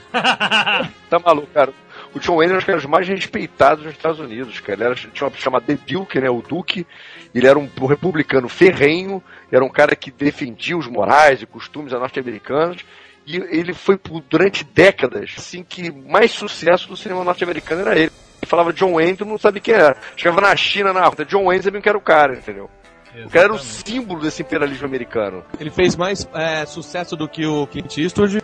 [1.08, 1.72] Tá maluco, cara.
[2.14, 4.74] O John Wayne era um dos caras mais respeitados nos Estados Unidos, cara.
[4.78, 6.30] Ele era, tinha uma chamada The Duke, né?
[6.30, 6.86] O Duque.
[7.34, 12.84] Ele era um republicano ferrenho, era um cara que defendia os morais e costumes norte-americanos.
[13.26, 18.10] E ele foi por- durante décadas, assim, que mais sucesso do cinema norte-americano era ele.
[18.40, 19.98] Ele falava John Wayne, todo mundo sabia quem era.
[20.16, 22.70] Chegava na China, na rua, John Wayne sabia que era o cara, entendeu?
[23.24, 25.44] O cara era o símbolo desse imperialismo americano.
[25.58, 28.40] Ele fez mais é, sucesso do que o Clint Eastwood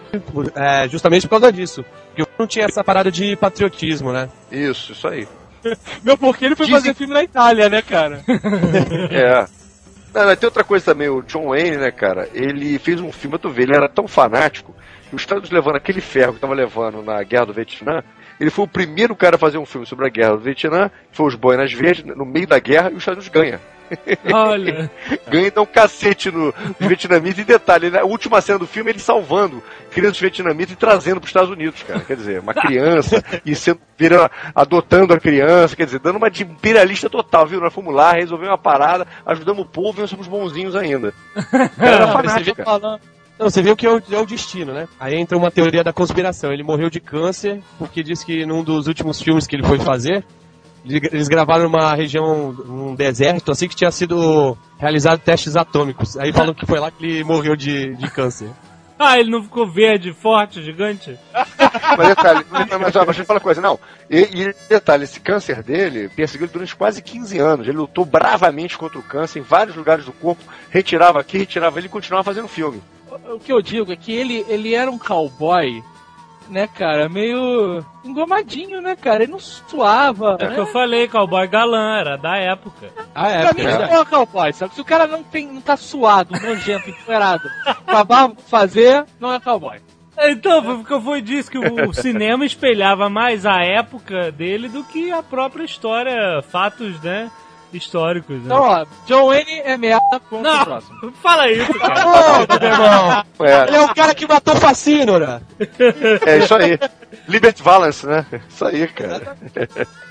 [0.55, 1.85] é, justamente por causa disso.
[2.14, 4.29] Porque não tinha essa parada de patriotismo, né?
[4.50, 5.29] Isso, isso aí.
[6.03, 8.22] Meu, porque ele foi Dizem- fazer filme na Itália, né, cara?
[9.11, 9.46] É.
[10.14, 12.29] Não, mas tem outra coisa também, o John Wayne, né, cara?
[12.33, 14.72] Ele fez um filme, tu vê, ele era tão fanático
[15.11, 18.00] que os Estados Unidos levando aquele ferro que tava levando na guerra do Vietnã,
[18.40, 21.27] Ele foi o primeiro cara a fazer um filme sobre a guerra do Vietnã, foi
[21.27, 23.61] os Boinas Verdes, no meio da guerra, e os Estados Unidos ganha.
[24.33, 24.90] Olha.
[25.29, 27.38] ganha e dá um cacete no, nos vietnamitas.
[27.38, 31.31] E detalhe, na última cena do filme, ele salvando crianças vietnamitas e trazendo para os
[31.31, 32.01] Estados Unidos, cara.
[32.01, 36.42] Quer dizer, uma criança e sendo, vira, adotando a criança, quer dizer, dando uma de
[36.42, 37.61] imperialista total, viu?
[37.61, 41.12] Nós fomos lá, resolvemos uma parada, ajudamos o povo e nós somos bonzinhos ainda.
[41.79, 43.01] Era Você fanático, cara.
[43.38, 44.87] Não, você viu que é o, é o destino, né?
[44.99, 46.53] Aí entra uma teoria da conspiração.
[46.53, 50.25] Ele morreu de câncer porque disse que num dos últimos filmes que ele foi fazer,
[50.87, 56.16] ele- eles gravaram numa região, num deserto, assim que tinha sido realizado testes atômicos.
[56.16, 58.49] Aí falam que foi lá que ele morreu de, de câncer.
[58.97, 61.18] Ah, ele não ficou verde, forte, gigante?
[61.99, 63.79] Mas detalhe, mas, mas, mas deixa eu falar uma coisa, não.
[64.09, 67.66] E, e detalhe, esse câncer dele perseguiu ele durante quase 15 anos.
[67.66, 71.87] Ele lutou bravamente contra o câncer em vários lugares do corpo, retirava aqui, retirava ele
[71.87, 72.81] e continuava fazendo filme.
[73.28, 75.82] O que eu digo é que ele, ele era um cowboy,
[76.48, 79.22] né, cara, meio engomadinho, né, cara?
[79.22, 80.37] Ele não suava.
[80.38, 80.54] É o né?
[80.54, 82.90] que eu falei, cowboy galã, era da época.
[83.14, 83.42] Ah, é?
[83.42, 83.87] Pra mim, isso é.
[83.87, 84.74] não é um cowboy, sabe?
[84.74, 87.48] Se o cara não, tem, não tá suado, nojento, empoeirado,
[87.84, 89.80] pra fazer, não é cowboy.
[90.16, 94.84] Então, foi porque eu fui disse que o cinema espelhava mais a época dele do
[94.84, 97.30] que a própria história, fatos, né,
[97.72, 98.37] históricos.
[98.37, 98.42] Né?
[98.44, 101.12] Então, ó, John Wayne é merda, ponto Não, próximo.
[101.22, 102.05] fala isso, cara.
[102.61, 103.24] Meu irmão!
[103.40, 105.42] É, Ele é o cara que matou Facínora!
[106.24, 106.79] é isso aí.
[107.29, 108.24] Liberty Valance, né?
[108.48, 109.37] Isso aí, cara.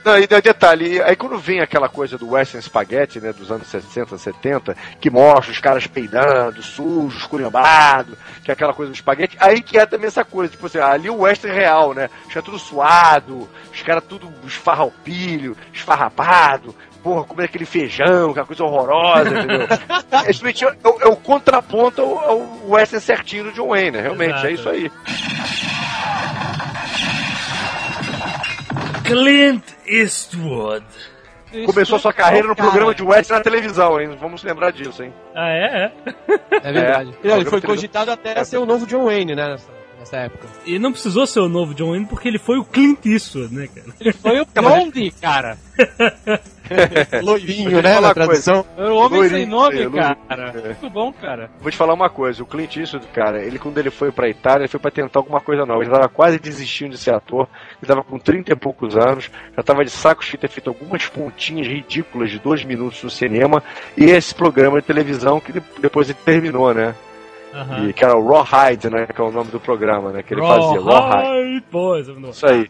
[0.04, 4.18] Não, e detalhe, aí quando vem aquela coisa do Western Spaghetti, né, dos anos 60,
[4.18, 9.62] 70, que mostra os caras peidando, sujos, esculhambados, que é aquela coisa do espaguete, aí
[9.62, 12.10] que é também essa coisa, tipo assim, ali o Western real, né?
[12.28, 18.64] Os caras tudo suado, os caras tudo esfarralpilho, esfarrapado, porra, comendo aquele feijão, aquela coisa
[18.64, 19.62] horrorosa, entendeu?
[19.62, 24.02] é, é, o- é o contraponto ao, ao Western certinho do John Wayne, né?
[24.02, 24.48] Realmente, Exato.
[24.48, 24.92] é isso aí.
[29.04, 30.86] Clint Eastwood.
[31.68, 34.18] Começou sua carreira no programa de Western na televisão, hein?
[34.20, 35.14] Vamos lembrar disso, hein?
[35.36, 35.86] Ah, é?
[35.86, 36.40] é?
[36.64, 37.14] É verdade.
[37.24, 37.28] É.
[37.32, 39.50] Ele foi cogitado até ser o novo John Wayne, né?
[39.50, 40.48] Nessa, nessa época.
[40.66, 43.68] E não precisou ser o novo John Wayne porque ele foi o Clint Eastwood, né,
[43.68, 43.88] cara?
[44.00, 45.58] Ele foi o Blondie, cara.
[47.24, 48.00] Loirinho, né?
[48.00, 48.66] Na tradução.
[48.78, 49.50] Era o homem sem Loirinho,
[49.90, 50.54] nome, é, cara.
[50.56, 50.68] É.
[50.68, 51.50] Muito bom, cara.
[51.62, 54.62] Vou te falar uma coisa, o Clint Eastwood, cara, ele quando ele foi pra Itália,
[54.64, 55.82] ele foi pra tentar alguma coisa nova.
[55.84, 57.48] Ele tava quase desistindo de ser ator,
[57.82, 60.70] ele tava com 30 e poucos anos, já tava de saco cheio de ter feito
[60.70, 63.62] algumas pontinhas ridículas de dois minutos no cinema,
[63.98, 66.96] e esse programa de televisão que de- depois ele terminou, né?
[67.56, 67.88] Aham.
[67.88, 69.06] E que era o Rawhide, né?
[69.06, 70.24] Que é o nome do programa, né?
[70.24, 71.28] Que ele fazia, Rawhide.
[71.28, 71.62] Rawhide.
[71.70, 72.30] Pô, esse é o nome.
[72.34, 72.68] Isso aí.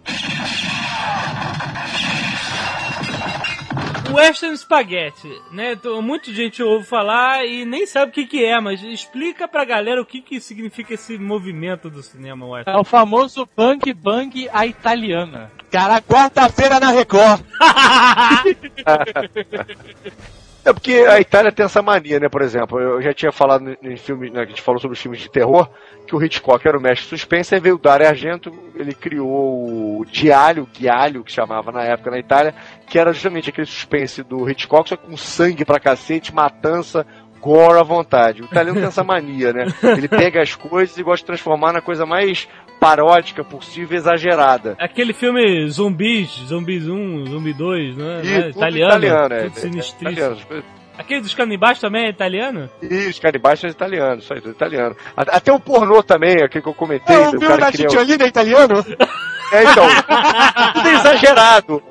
[4.13, 5.76] Western Spaghetti, né?
[5.76, 9.65] Tô- Muita gente ouve falar e nem sabe o que, que é, mas explica pra
[9.65, 12.80] galera o que, que significa esse movimento do cinema É western.
[12.80, 15.52] o famoso Bang Bang a italiana.
[15.71, 17.41] Cara, quarta-feira na Record.
[20.65, 22.30] É porque a Itália tem essa mania, né?
[22.30, 25.02] Por exemplo, eu já tinha falado em- em filme, né, a gente falou sobre os
[25.02, 25.67] filmes de terror,
[26.08, 30.06] que o Hitchcock era o mestre suspense, aí veio o Dario Argento, ele criou o
[30.06, 32.56] Dialho, Guialho, que chamava na época na Itália,
[32.88, 37.06] que era justamente aquele suspense do Hitchcock, só com sangue pra cacete, matança,
[37.41, 38.41] gore à vontade.
[38.41, 39.65] O italiano tem essa mania, né?
[39.84, 42.47] Ele pega as coisas e gosta de transformar na coisa mais
[42.84, 44.76] paródica possível exagerada.
[44.78, 48.22] Aquele filme Zumbis, Zumbis 1, Zumbi 2, né?
[48.24, 48.41] E né?
[48.41, 48.91] tudo Italiano.
[48.91, 49.43] italiano, é.
[49.43, 50.12] tudo é, sinistríssimo.
[50.12, 50.63] italiano.
[50.98, 52.69] Aquele dos canibais também é italiano?
[52.82, 54.96] E os canibais são italianos, isso aí, tudo italiano.
[55.15, 57.15] Até o pornô também, aquele que eu comentei.
[57.15, 58.86] É o cara da Titiolina italiano?
[59.52, 59.88] É, então.
[60.74, 61.84] tudo é exagerado.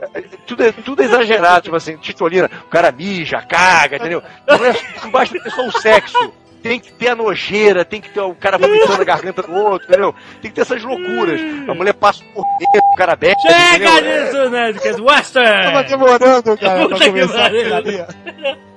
[0.47, 1.63] Tudo é, tudo é exagerado.
[1.63, 4.23] Tipo assim, titolina, o cara mija, caga, entendeu?
[4.47, 6.33] Não, é, não basta ter só o sexo.
[6.63, 9.89] Tem que ter a nojeira, tem que ter o cara vomitando a garganta do outro,
[9.89, 10.15] entendeu?
[10.41, 11.41] Tem que ter essas loucuras.
[11.69, 14.25] A mulher passa por dentro, o cara bebe, Chega entendeu?
[14.25, 14.73] Disso, né?
[14.73, 15.89] Que é Tava Western!
[15.89, 18.72] demorando, cara, Puta pra começar a.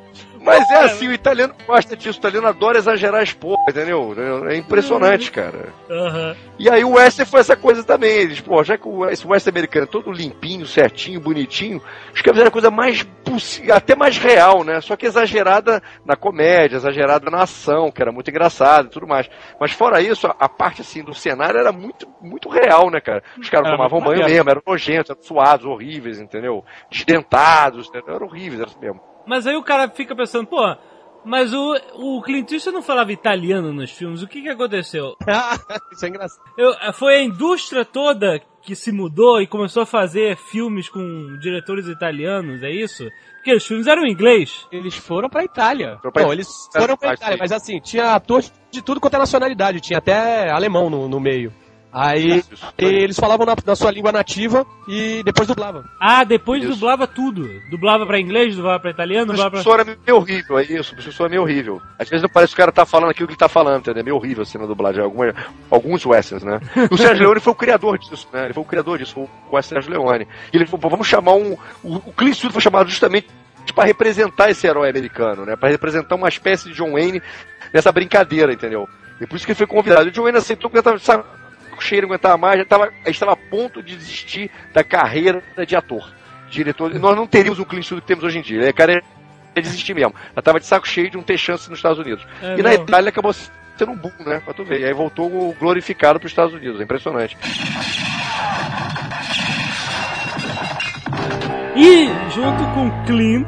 [0.45, 4.15] Mas é assim, o italiano gosta disso, o italiano adora exagerar as porra, entendeu?
[4.47, 5.73] É impressionante, cara.
[5.89, 6.35] Aham.
[6.59, 8.11] E aí o Western foi essa coisa também.
[8.11, 11.81] Eles, pô, já que o, esse Western americano é todo limpinho, certinho, bonitinho,
[12.13, 14.79] os caras fizeram a coisa mais possível, até mais real, né?
[14.81, 19.29] Só que exagerada na comédia, exagerada na ação, que era muito engraçado e tudo mais.
[19.59, 23.23] Mas fora isso, a, a parte assim do cenário era muito, muito real, né, cara?
[23.37, 26.63] Os caras Era tomavam banho mesmo, eram nojentos, eram suados, horríveis, entendeu?
[26.89, 28.15] Desdentados, entendeu?
[28.15, 29.14] eram horríveis, era isso mesmo.
[29.27, 30.75] Mas aí o cara fica pensando, pô,
[31.23, 35.15] mas o, o Clint Eastwood não falava italiano nos filmes, o que que aconteceu?
[35.91, 36.41] Isso é engraçado.
[36.57, 41.87] Eu- foi a indústria toda que se mudou e começou a fazer filmes com diretores
[41.87, 43.07] italianos, é isso?
[43.35, 44.65] Porque os filmes eram em inglês.
[44.71, 45.99] Eles foram pra Itália.
[46.01, 49.81] Pra- Não, eles foram pra Itália, mas assim, tinha atores de tudo quanto é nacionalidade,
[49.81, 51.53] tinha até alemão no, no meio.
[51.97, 52.43] Aí
[52.77, 55.85] eles falavam na, na sua língua nativa e depois dublavam.
[55.97, 56.73] Ah, depois Isso.
[56.73, 57.47] dublava tudo.
[57.71, 59.61] Dublava pra inglês, dublava pra italiano, dublava o pra...
[59.63, 60.93] som era meio horrível, é isso.
[60.93, 61.81] O som é meio horrível.
[61.97, 64.01] Às vezes não parece que o cara tá falando aquilo que ele tá falando, entendeu?
[64.01, 65.01] É meio horrível assim na dublagem.
[65.01, 65.33] Alguma,
[65.71, 66.59] alguns westerns, né?
[66.91, 68.43] O Sérgio Leone foi o criador disso, né?
[68.43, 70.27] Ele foi o criador disso, o Sérgio Leone.
[70.51, 71.53] E ele falou, "Pô, vamos chamar um.
[71.81, 73.27] O, o Clint Eastwood foi chamado justamente
[73.73, 75.55] para representar esse herói americano, né?
[75.55, 77.21] Para representar uma espécie de John Wayne
[77.73, 78.87] nessa brincadeira, entendeu?
[79.21, 80.09] E por isso que ele foi convidado.
[80.09, 81.05] O John Wayne aceitou porque ele tava de
[81.75, 85.75] saco cheio, não aguentava mais, já tava, estava a ponto de desistir da carreira de
[85.75, 86.13] ator,
[86.49, 86.95] diretor.
[86.95, 88.61] E nós não teríamos o Clint Eastwood que temos hoje em dia.
[88.61, 90.13] Ele, cara, ia desistir mesmo.
[90.33, 92.25] Ela tava de saco cheio de não ter chance nos Estados Unidos.
[92.41, 92.83] É, e na não.
[92.83, 94.41] Itália acabou sendo um boom, né?
[94.43, 94.81] Pra tu ver.
[94.81, 96.79] E aí voltou o glorificado pros Estados Unidos.
[96.79, 97.37] É impressionante.
[101.75, 103.47] E junto com Clint,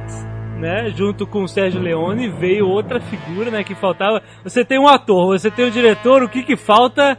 [0.60, 4.22] né, junto com o Sérgio Leone, veio outra figura, né, que faltava.
[4.44, 7.18] Você tem um ator, você tem um diretor, o que que falta?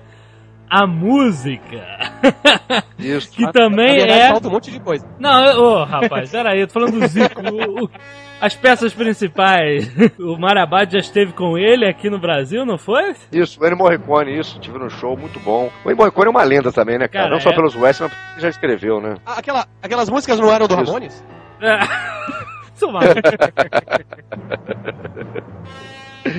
[0.70, 1.86] A música.
[2.98, 3.30] Isso.
[3.36, 5.06] que também verdade, é falta um monte de coisa.
[5.18, 7.40] Não, ô, rapaz, peraí, eu tô falando do Zico.
[7.50, 7.90] O- o-
[8.40, 9.90] as peças principais.
[10.18, 13.14] O Marabá já esteve com ele aqui no Brasil, não foi?
[13.32, 15.70] Isso, o Ennio Morricone, isso, tive no show, muito bom.
[15.84, 17.24] O Ennio Morricone é uma lenda também, né, cara?
[17.24, 17.54] Cara, não só é.
[17.54, 19.16] pelos West, mas porque ele já escreveu, né?
[19.26, 20.84] Ah, Aquela, aquelas músicas não eram do Isso.
[20.84, 21.24] Ramones?
[21.60, 21.78] É.
[22.78, 22.92] Sou.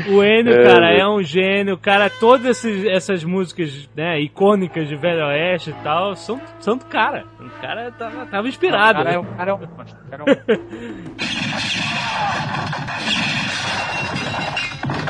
[0.10, 1.00] O Enio, É, cara, né?
[1.00, 1.78] é um gênio.
[1.78, 6.86] Cara, todas esses- essas músicas né, icônicas de Velho Oeste e tal são, são do
[6.86, 7.26] cara.
[7.39, 9.00] O cara tava, tava inspirado.
[9.02, 9.98] O cara é, o cara é um monstro.
[10.06, 10.36] o cara é um-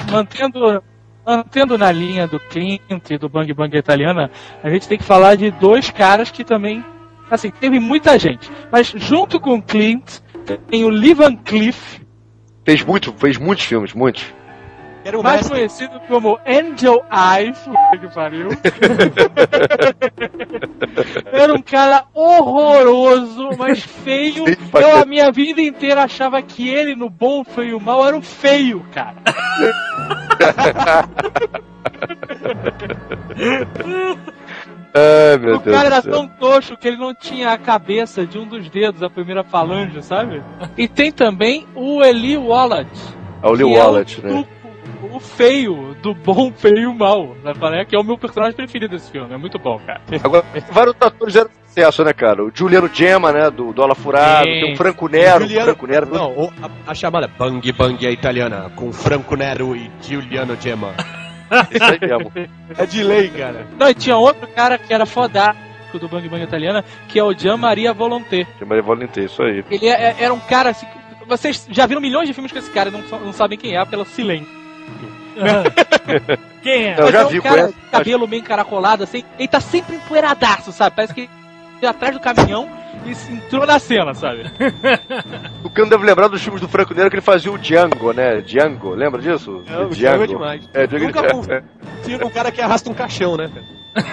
[0.11, 0.83] Mantendo,
[1.25, 4.31] mantendo na linha do Clint e do Bang Bang italiana,
[4.63, 6.83] a gente tem que falar de dois caras que também,
[7.29, 8.49] assim, teve muita gente.
[8.71, 10.19] Mas junto com o Clint,
[10.67, 11.99] tem o Lee Van Cleef,
[12.65, 14.23] Fez muito, fez muitos filmes, muitos.
[15.03, 15.87] Era o mais mestre.
[15.87, 17.57] conhecido como Angel Eyes,
[17.99, 18.49] que pariu.
[21.31, 24.45] Era um cara horroroso, mas feio.
[24.47, 25.07] Eu a caralho.
[25.07, 28.85] minha vida inteira achava que ele, no bom, feio e o mal, era um feio,
[28.91, 29.15] cara.
[34.93, 36.11] Ai, meu o Deus cara era céu.
[36.11, 40.01] tão toxo que ele não tinha a cabeça de um dos dedos, a primeira falange,
[40.01, 40.41] sabe?
[40.77, 42.89] E tem também o Eli Wallet.
[43.41, 44.45] É o Lee que é Wallet, o, né?
[45.19, 47.35] O, feio, do bom, feio e o mal.
[47.43, 47.53] Né?
[47.59, 49.33] Parece Que é o meu personagem preferido desse filme.
[49.33, 50.01] É muito bom, cara.
[50.23, 52.43] Agora, vários atores eram sucesso, né, cara?
[52.43, 54.61] O Juliano Gemma, né, do Dólar Furado, Sim.
[54.61, 56.09] tem o Franco Nero, Juliano- Franco Nero.
[56.11, 60.93] Não, o- a, a chamada Bang Bang é italiana, com Franco Nero e Giuliano Gemma.
[61.71, 62.31] Isso aí mesmo.
[62.77, 63.65] É de lei, cara.
[63.77, 67.33] Não, e tinha outro cara que era fodástico do Bang Bang italiana, que é o
[67.33, 68.45] Gian Maria Volonté.
[68.65, 69.63] Maria Volonté, isso aí.
[69.71, 70.85] Ele é- é- era um cara assim.
[71.27, 73.85] Vocês já viram milhões de filmes com esse cara e não, não sabem quem é
[73.85, 74.58] pelo silêncio.
[76.61, 76.95] Quem é?
[76.99, 77.73] Eu já é um vi, cara conheço.
[77.73, 79.23] de cabelo meio encaracolado, assim.
[79.37, 80.95] Ele tá sempre empoeiradaço, sabe?
[80.95, 81.29] Parece que
[81.81, 82.69] ele atrás do caminhão
[83.05, 84.43] e se entrou na cena, sabe?
[85.63, 87.57] O que eu não devo lembrar dos filmes do Franco Nero que ele fazia o
[87.57, 88.41] Django, né?
[88.41, 89.63] Django, lembra disso?
[89.67, 90.69] É, o Django é demais.
[90.73, 91.63] É, Django Nunca é- confio.
[92.03, 93.49] Tira um cara que arrasta um caixão, né?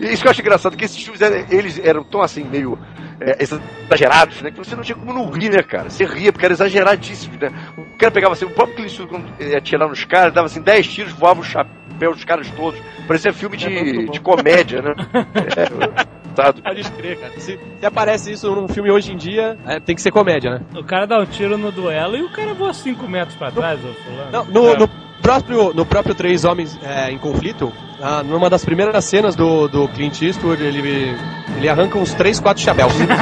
[0.00, 2.76] E isso que eu acho engraçado, que esses filmes, eram- eles eram tão assim, meio
[3.24, 3.36] é,
[3.88, 4.50] exagerados, né?
[4.50, 5.88] Que você não tinha como não rir, né, cara?
[5.90, 7.52] Você ria, porque era exageradíssimo, né?
[7.76, 10.60] O cara pegava assim, o próprio Clint Eastwood, quando ia atirar nos caras, dava assim
[10.60, 12.80] 10 tiros, voava o chapéu dos caras todos.
[13.06, 14.12] Parecia filme É de, bom.
[14.12, 14.94] de comédia, né?
[15.56, 16.52] É, tá.
[16.52, 17.32] Pode escrever, cara.
[17.38, 20.60] Se, se aparece isso num filme hoje em dia, é, tem que ser comédia, né?
[20.74, 23.78] O cara dá um tiro no duelo e o cara voa 5 metros pra trás,
[23.84, 24.30] ô fulano.
[24.32, 24.88] Não, no, no
[25.24, 29.88] próprio, no próprio Três Homens é, em Conflito, ah, numa das primeiras cenas do, do
[29.88, 31.16] Clint Eastwood, ele,
[31.56, 32.92] ele arranca uns 3, 4 chapéus.
[33.00, 33.14] Isso aí.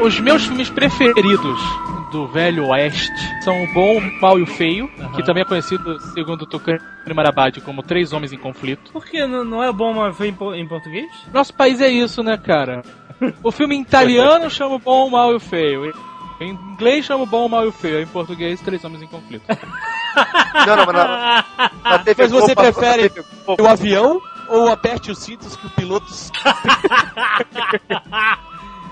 [0.00, 1.60] Os meus filmes preferidos
[2.10, 3.10] do Velho Oeste
[3.42, 6.78] são O Bom, o Mal e o Feio, que também é conhecido, segundo Tucano
[7.14, 8.92] Marabadi, como Três Homens em Conflito.
[8.92, 11.10] Por que não, não é bom, mas foi em, po- em português?
[11.32, 12.82] Nosso país é isso, né, cara?
[13.42, 15.92] O filme em italiano chama O Bom, o Mal e o Feio.
[16.40, 18.00] Em inglês chama O Bom, o Mal e o Feio.
[18.00, 19.44] Em português, Três Homens em Conflito.
[20.66, 21.44] Não, não, mas na,
[21.84, 23.24] na TV Mas você Globo, prefere- TV
[23.60, 26.06] o avião ou aperte os cintos que o piloto...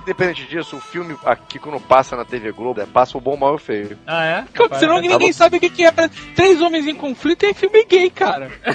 [0.07, 3.37] Independente disso, o filme aqui quando passa na TV Globo, é, passa o bom, o
[3.37, 3.99] mal e o feio.
[4.07, 4.45] Ah, é?
[4.79, 5.90] Senão ninguém sabe o que que é.
[6.37, 8.48] Três Homens em Conflito é filme gay, cara.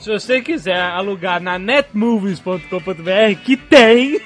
[0.00, 4.20] Se você quiser alugar na netmovies.com.br, que tem,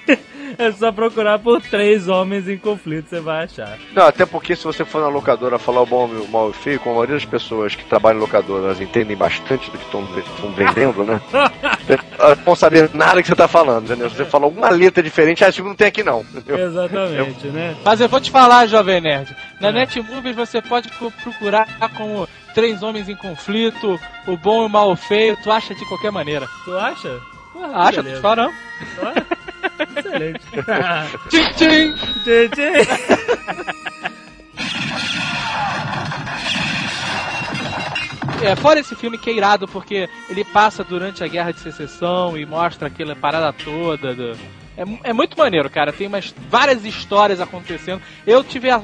[0.59, 3.78] É só procurar por três homens em conflito, você vai achar.
[3.94, 6.53] Não, até porque se você for na locadora falar o bom, o mal e o
[6.53, 9.84] feio, como a maioria das pessoas que trabalham em locadora, elas entendem bastante do que
[9.84, 10.05] estão
[10.53, 11.20] vendendo, né?
[12.18, 14.11] Elas não vão saber nada que você tá falando, entendeu?
[14.11, 16.20] Se você falar alguma letra diferente, acho que não tem aqui não.
[16.20, 16.66] Entendeu?
[16.66, 17.74] Exatamente, né?
[17.82, 19.34] Mas eu vou te falar, Jovem Nerd.
[19.61, 20.88] Na Netmovies você pode
[21.22, 25.51] procurar como Três Homens em Conflito, O Bom e o Mal e o Feio, tu
[25.51, 26.46] acha de qualquer maneira.
[26.64, 27.20] Tu acha?
[27.61, 28.52] Porra, Acha, tô te.
[29.96, 30.40] Excelente.
[31.28, 31.94] Tchim, tchim.
[32.24, 32.70] Tchê, tchê.
[38.42, 42.38] É, fora esse filme que é irado, porque ele passa durante a Guerra de Secessão
[42.38, 44.14] e mostra aquela parada toda.
[44.14, 44.32] do-
[44.76, 45.92] É, é muito maneiro, cara.
[45.92, 48.00] Tem umas, várias histórias acontecendo.
[48.26, 48.80] Eu tive a,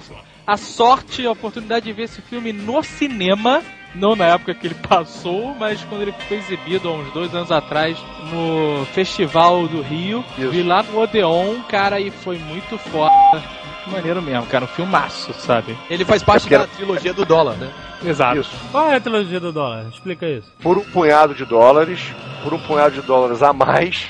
[0.47, 3.63] a sorte e a oportunidade de ver esse filme no cinema.
[3.97, 7.51] Não na época que ele passou, mas quando ele foi exibido há uns dois anos
[7.51, 7.97] atrás
[8.31, 10.25] no Festival do Rio.
[10.39, 10.51] Isso.
[10.51, 13.11] Vi lá no Odeon, cara, e foi muito foda.
[13.33, 14.65] Muito maneiro mesmo, cara.
[14.65, 15.77] Um filmaço, sabe?
[15.89, 17.71] Ele faz parte É da trilogia do dólar, né?
[18.05, 18.41] Exato.
[18.41, 18.51] Isso.
[18.71, 19.87] Qual é a trilogia do dólar?
[19.93, 20.53] Explica isso.
[20.61, 22.01] Por um punhado de dólares,
[22.43, 24.09] por um punhado de dólares a mais,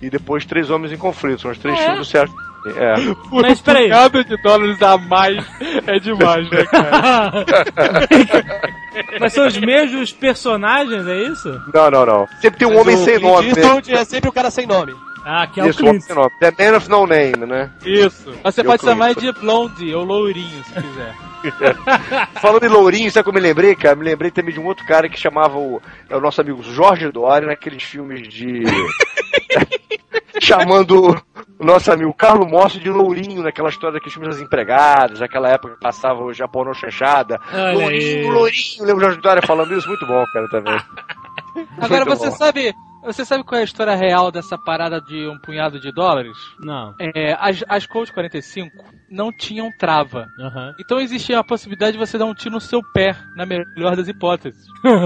[0.00, 1.40] e depois Três Homens em Conflito.
[1.42, 1.84] São os três Ah, é?
[1.86, 2.36] filmes do Sérgio.
[2.66, 2.94] É.
[3.30, 3.88] Mas peraí.
[3.88, 5.44] Cada de dólares a mais
[5.86, 7.44] é demais, né, cara?
[9.20, 11.60] Mas são os mesmos personagens, é isso?
[11.72, 12.28] Não, não, não.
[12.40, 13.46] Sempre tem um homem sem Clint nome.
[13.48, 13.54] né?
[13.56, 14.94] Eastwood é sempre o cara sem nome.
[15.26, 16.16] Ah, que é o Isso, homem Clint.
[16.16, 16.30] nome.
[16.38, 17.70] The Man of No Name, né?
[17.84, 18.30] Isso.
[18.44, 21.14] Você Eu pode chamar de Blondie ou Lourinho, se quiser.
[22.40, 23.96] Falando em Lourinho, sabe o que eu me lembrei, cara?
[23.96, 27.10] Me lembrei também de um outro cara que chamava o, é o nosso amigo Jorge
[27.10, 28.62] Dória naqueles filmes de.
[30.40, 31.10] chamando
[31.58, 35.74] o nosso amigo Carlos Mossi de Lourinho, naquela história daqueles filmes das empregadas, aquela época
[35.74, 37.40] que passava o Japão não chanchada.
[37.52, 38.32] Lourinho.
[38.32, 38.80] Lourinho.
[38.80, 39.88] Lembra o Jorge Dória falando isso?
[39.88, 40.76] Muito bom, cara, também.
[41.80, 42.36] Agora, Muito você bom.
[42.36, 42.74] sabe.
[43.04, 46.34] Você sabe qual é a história real dessa parada de um punhado de dólares?
[46.58, 46.94] Não.
[46.98, 48.70] É, as, as Colt 45
[49.10, 50.26] não tinham trava.
[50.40, 50.72] Aham.
[50.80, 54.08] Então existia a possibilidade de você dar um tiro no seu pé, na melhor das
[54.08, 54.64] hipóteses.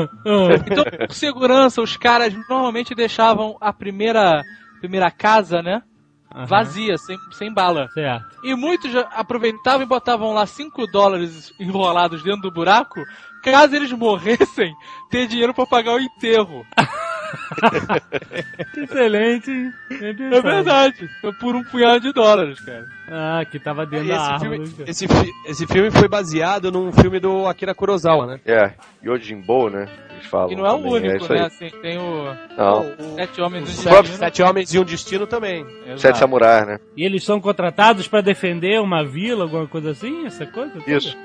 [0.70, 4.44] Então, por segurança, os caras normalmente deixavam a primeira,
[4.80, 5.82] primeira casa, né?
[6.34, 6.44] Aham.
[6.46, 7.88] Vazia, sem, sem bala.
[7.94, 8.26] Certo.
[8.44, 13.02] E muitos aproveitavam e botavam lá 5 dólares enrolados dentro do buraco,
[13.42, 14.74] caso eles morressem,
[15.10, 16.64] ter dinheiro pra pagar o enterro.
[18.76, 19.50] Excelente.
[19.90, 21.08] É verdade.
[21.20, 22.84] Foi por um punhado de dólares, cara.
[23.10, 24.66] Ah, que tava dentro da Esse árvore.
[24.66, 28.40] filme, esse, fi- esse filme foi baseado num filme do Akira Kurosawa, né?
[28.46, 28.72] É,
[29.04, 29.88] Yojimbo, né?
[30.18, 30.52] Eles falam.
[30.52, 31.40] E não é o também, único, isso né?
[31.46, 33.14] Assim, tem o Não.
[33.14, 33.90] Sete Homens do Os Destino.
[33.92, 35.66] próprios Sete Homens e um Destino também.
[35.84, 36.00] Exato.
[36.00, 36.78] Sete Samurais, né?
[36.96, 40.26] E eles são contratados pra defender uma vila, alguma coisa assim?
[40.26, 40.72] Essa coisa?
[40.72, 40.90] toda?
[40.90, 41.16] Isso.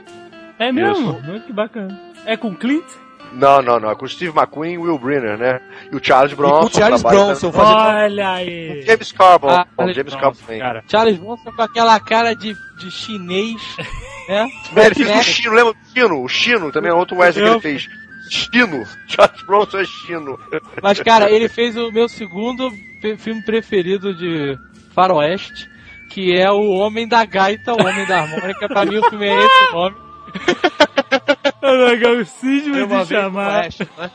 [0.59, 1.19] É mesmo?
[1.21, 1.99] Muito que bacana.
[2.25, 2.85] É com Clint?
[3.33, 3.89] Não, não, não.
[3.89, 5.59] É com o Steve McQueen e Will Brenner, né?
[5.91, 6.59] E o Charles E Bronson.
[6.59, 7.77] com o Charles Bronson fazendo...
[7.77, 8.83] Olha aí.
[8.83, 9.49] James Carbon.
[9.49, 10.15] Ah, Bom, Charles James
[10.59, 10.83] cara.
[10.87, 13.59] Charles Bronson com aquela cara de, de chinês,
[14.29, 14.47] né?
[14.75, 15.23] Ele fez o?
[15.23, 16.23] Chino, lembra do Chino?
[16.23, 17.89] O Chino também é outro Wesley que ele fez.
[18.34, 18.84] Chino.
[19.07, 20.39] Charles Bronson é Chino.
[20.81, 22.71] Mas, cara, ele fez o meu segundo
[23.19, 24.57] filme preferido de
[24.93, 25.69] faroeste,
[26.09, 28.67] que é O Homem da Gaita, O Homem da Harmônica.
[28.67, 29.95] Pra mim, o filme é esse o nome.
[31.61, 33.63] Era o cisma de chamar.
[33.63, 34.11] Oeste, né?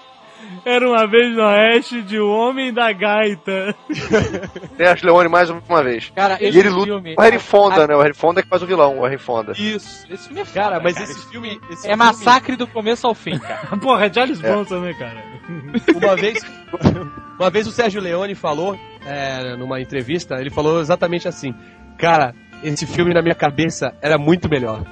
[0.65, 3.75] Era uma vez no Oeste de O Homem da Gaita.
[4.77, 6.11] Tem Ash Leone mais uma vez.
[6.15, 7.15] Cara, E esse ele luta filme...
[7.15, 7.95] com o Harry Fonda, né?
[7.95, 9.53] O Harry Fonda que faz o vilão, o Harry Fonda.
[9.53, 11.05] Isso, esse filme é foda, Cara, mas cara.
[11.05, 11.61] esse filme...
[11.71, 13.61] Esse É filme, massacre do começo ao fim, cara.
[13.81, 15.23] Porra, é Charles Bronson, né, cara?
[15.97, 16.39] Uma vez,
[17.39, 21.55] uma vez o Sérgio Leone falou, é, numa entrevista, ele falou exatamente assim,
[21.97, 24.85] cara, esse filme na minha cabeça era muito melhor.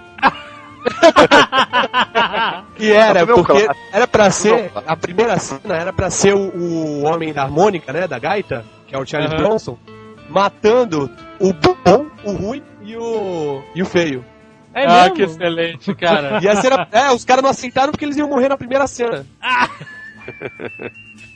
[2.79, 7.33] E era, porque era pra ser, a primeira cena era pra ser o, o homem
[7.33, 9.43] da harmônica, né, da gaita, que é o Charles Aham.
[9.43, 9.79] Bronson,
[10.29, 11.11] matando
[11.41, 14.25] o bom, o ruim e o, e o feio.
[14.75, 15.15] É ah, mesmo?
[15.15, 16.39] que excelente, cara.
[16.43, 19.25] E a cena, é, os caras não aceitaram porque eles iam morrer na primeira cena.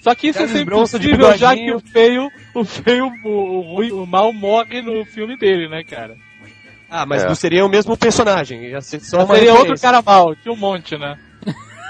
[0.02, 3.92] Só que isso é sempre possível, já que o feio, o feio, o, o, ruim,
[3.92, 6.16] o mal morre no filme dele, né, cara?
[6.90, 7.28] Ah, mas É.
[7.28, 10.56] não seria o mesmo personagem, ia ser só uma Seria outro cara mal, tinha um
[10.56, 11.16] monte, né?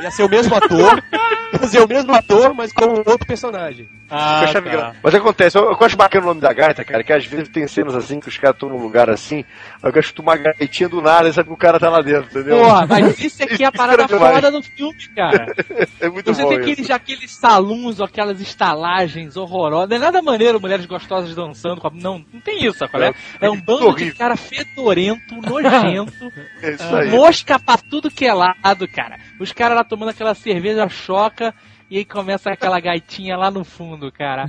[0.02, 1.02] Ia ser o mesmo ator,
[1.60, 3.88] ia ser o mesmo ator, mas com outro personagem.
[4.10, 7.24] Ah, engra- Mas acontece, eu, eu acho bacana o nome da gaita, cara, que às
[7.24, 9.44] vezes tem cenas assim que os caras estão num lugar assim,
[9.82, 12.28] aí eu escuto uma gaitinha do nada e sabe que o cara tá lá dentro,
[12.30, 12.58] entendeu?
[12.58, 15.46] Porra, mas isso aqui é a Isso parada foda do filme, cara.
[16.00, 16.70] é muito Você bom tem isso.
[16.70, 19.88] aqueles, aqueles salões, ou aquelas estalagens horrorosas.
[19.90, 21.80] Não é nada maneiro mulheres gostosas dançando.
[21.80, 22.90] com a- Não, não tem isso, sabe?
[22.90, 24.16] qual É, é um bando de horrível.
[24.16, 26.32] cara fedorento, nojento.
[26.62, 27.08] É isso aí.
[27.10, 29.18] mosca pra tudo que é lado, cara.
[29.38, 31.54] Os caras lá tomando aquela cerveja choca
[31.90, 34.48] e aí começa aquela gaitinha lá no fundo, cara.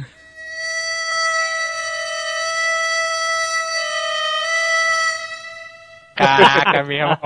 [6.16, 7.18] Caraca, meu irmão.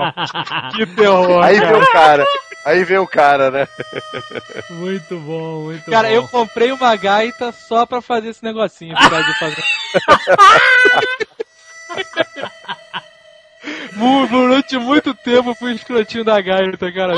[0.74, 1.44] Que terror.
[1.44, 2.24] Aí vê o cara.
[2.64, 3.68] Aí vê o cara, né?
[4.70, 6.14] Muito bom, muito Cara, bom.
[6.14, 8.96] eu comprei uma gaita só pra fazer esse negocinho.
[8.96, 9.62] Pra de fazer.
[14.30, 17.14] Durante muito tempo eu fui escrotinho da gaita, cara.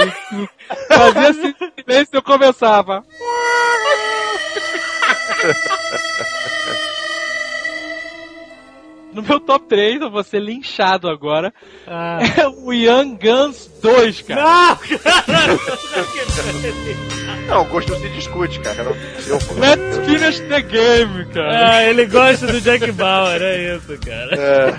[0.89, 3.05] Fazia silêncio e eu começava.
[9.19, 11.53] No meu top 3, eu vou ser linchado agora.
[11.89, 12.21] Ah.
[12.37, 14.43] É o Young Guns 2, cara.
[14.45, 15.59] Não, cara!
[17.49, 18.85] Não, o gosto não se discute, cara.
[18.85, 18.93] Não,
[19.27, 19.39] eu.
[19.59, 21.69] Let's finish the game, cara.
[21.69, 24.37] Ah, ele gosta do Jack Bauer, é isso, cara.
[24.37, 24.77] É,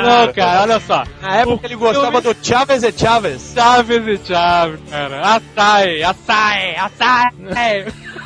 [0.00, 1.04] Não, cara, olha só.
[1.20, 3.52] Na época ele gostava do Chaves e Chaves.
[3.54, 5.20] Chaves e Chaves, cara.
[5.20, 7.84] Açaí, açaí, açaí.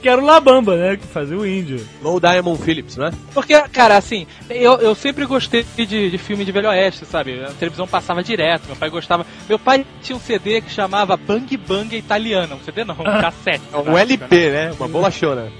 [0.00, 0.96] Que era o Labamba, né?
[0.96, 1.84] Que fazia o índio.
[2.02, 3.10] Low Diamond Phillips, né?
[3.34, 7.42] Porque, cara, assim, eu, eu sempre gostei de, de filme de Velho Oeste, sabe?
[7.44, 9.26] A televisão passava direto, meu pai gostava.
[9.48, 12.54] Meu pai tinha um CD que chamava Bang Bang Italiana.
[12.54, 13.62] Um CD não, um cassete.
[13.72, 14.72] Um LP, né?
[14.78, 15.50] Uma bolachona.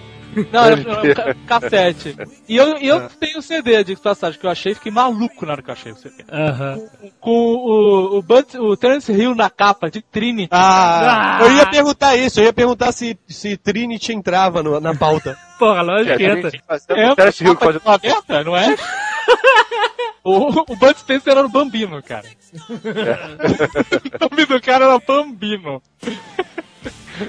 [0.52, 2.16] Não, era um ca- cassete.
[2.48, 5.52] E eu, e eu tenho um CD de passagem que eu achei, fiquei maluco na
[5.52, 6.24] hora que eu achei o CD.
[6.30, 6.78] Aham.
[7.20, 10.48] Com o, o, Bud, o Terence Hill na capa de Trinity.
[10.52, 15.36] Ah, eu ia perguntar isso, eu ia perguntar se, se Trinity entrava no- na pauta.
[15.58, 16.50] Porra, lógico é, que a entra.
[16.90, 18.76] É, Terence Hill fazendo- noventa, não é?
[20.22, 22.26] o, o Bud Spencer era o Bambino, cara.
[22.54, 25.82] o nome do cara era Bambino.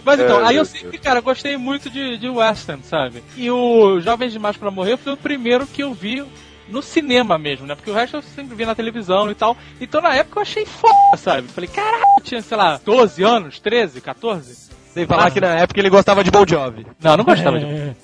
[0.03, 3.23] Mas então, É, aí eu sempre, cara, gostei muito de, de western, sabe?
[3.35, 6.23] E o Jovens Demais pra Morrer foi o primeiro que eu vi
[6.67, 7.75] no cinema mesmo, né?
[7.75, 9.57] Porque o resto eu sempre vi na televisão e tal.
[9.81, 11.47] Então na época eu achei foda, sabe?
[11.47, 14.69] Falei, caralho, tinha, sei lá, 12 anos, 13, 14?
[14.99, 16.85] Sem falar que na época ele gostava de Bon Jovi.
[17.01, 17.65] Não, não gostava de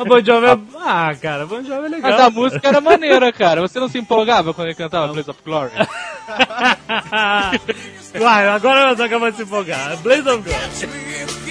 [0.00, 0.58] O Bon Jovi é...
[0.84, 2.10] Ah, cara, Bon Jovi é legal.
[2.10, 3.60] Mas a música era maneira, cara.
[3.60, 5.70] Você não se empolgava quando ele cantava Blaze of Glory?
[8.18, 9.96] Vai, agora você acabou de se empolgar.
[9.98, 11.41] Blaze of God.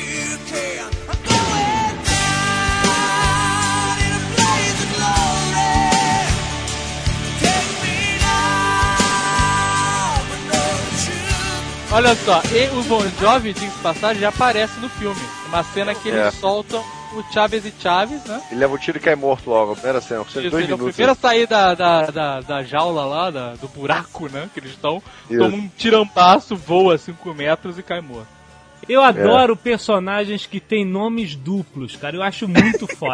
[11.93, 15.19] Olha só, e o Bon Jovi, diga de passagem, já aparece no filme.
[15.47, 16.31] Uma cena que eles É.
[16.31, 16.81] soltam
[17.13, 18.41] o Chaves e Chaves, né?
[18.49, 19.73] Ele leva o tiro e cai morto logo.
[19.75, 20.95] Primeira cena, Isso, dois ele é o minutos.
[20.95, 24.49] primeiro a sair da, da, da, da jaula lá, da- do buraco, né?
[24.53, 25.03] Que eles estão.
[25.29, 25.37] Isso.
[25.39, 28.27] Toma um tirampasso, voa 5 metros e cai morto.
[28.87, 32.15] Eu adoro personagens que têm nomes duplos, cara.
[32.15, 33.13] Eu acho muito foda.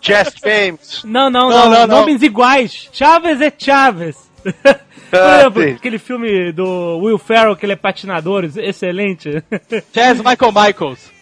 [0.00, 1.02] Jess James.
[1.04, 1.96] Não, não, Não, não, não, não.
[2.00, 2.88] Nomes iguais.
[2.92, 4.16] Chaves é Chaves.
[5.10, 9.30] Por Ah, exemplo, aquele filme do Will Ferrell, que ele é patinador, excelente.
[9.94, 11.12] Chaz Michael Michaels.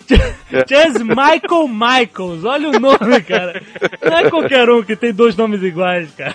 [0.68, 3.62] Chess Michael Michaels, olha o nome, cara.
[4.04, 6.34] Não é qualquer um que tem dois nomes iguais, cara.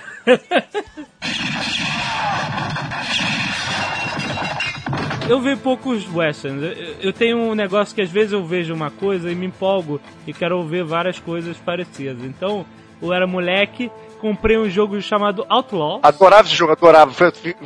[5.29, 6.61] Eu vi poucos westerns.
[6.63, 9.99] Eu- Eu tenho um negócio que às vezes eu vejo uma coisa e me empolgo
[10.25, 12.23] e quero ver várias coisas parecidas.
[12.23, 12.65] Então,
[13.01, 15.99] eu era moleque, comprei um jogo chamado Outlaw.
[16.03, 17.11] Adorava esse jogo, adorava.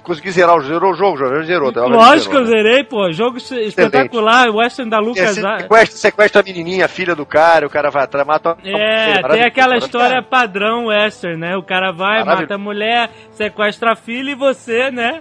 [0.04, 1.72] Consegui zerar o zerou o jogo, zerou.
[1.72, 1.86] tá?
[1.86, 2.70] Lógico que eu Zerou, né?
[2.70, 3.12] zerei, pô.
[3.12, 5.38] Jogo espetacular, western da Lucas.
[5.38, 9.22] assim, sequestra, sequestra a menininha, a filha do cara, o cara vai atrás, mata É,
[9.30, 11.58] tem aquela história padrão western, né?
[11.58, 15.20] O cara vai, mata a mulher, sequestra a filha e você, né?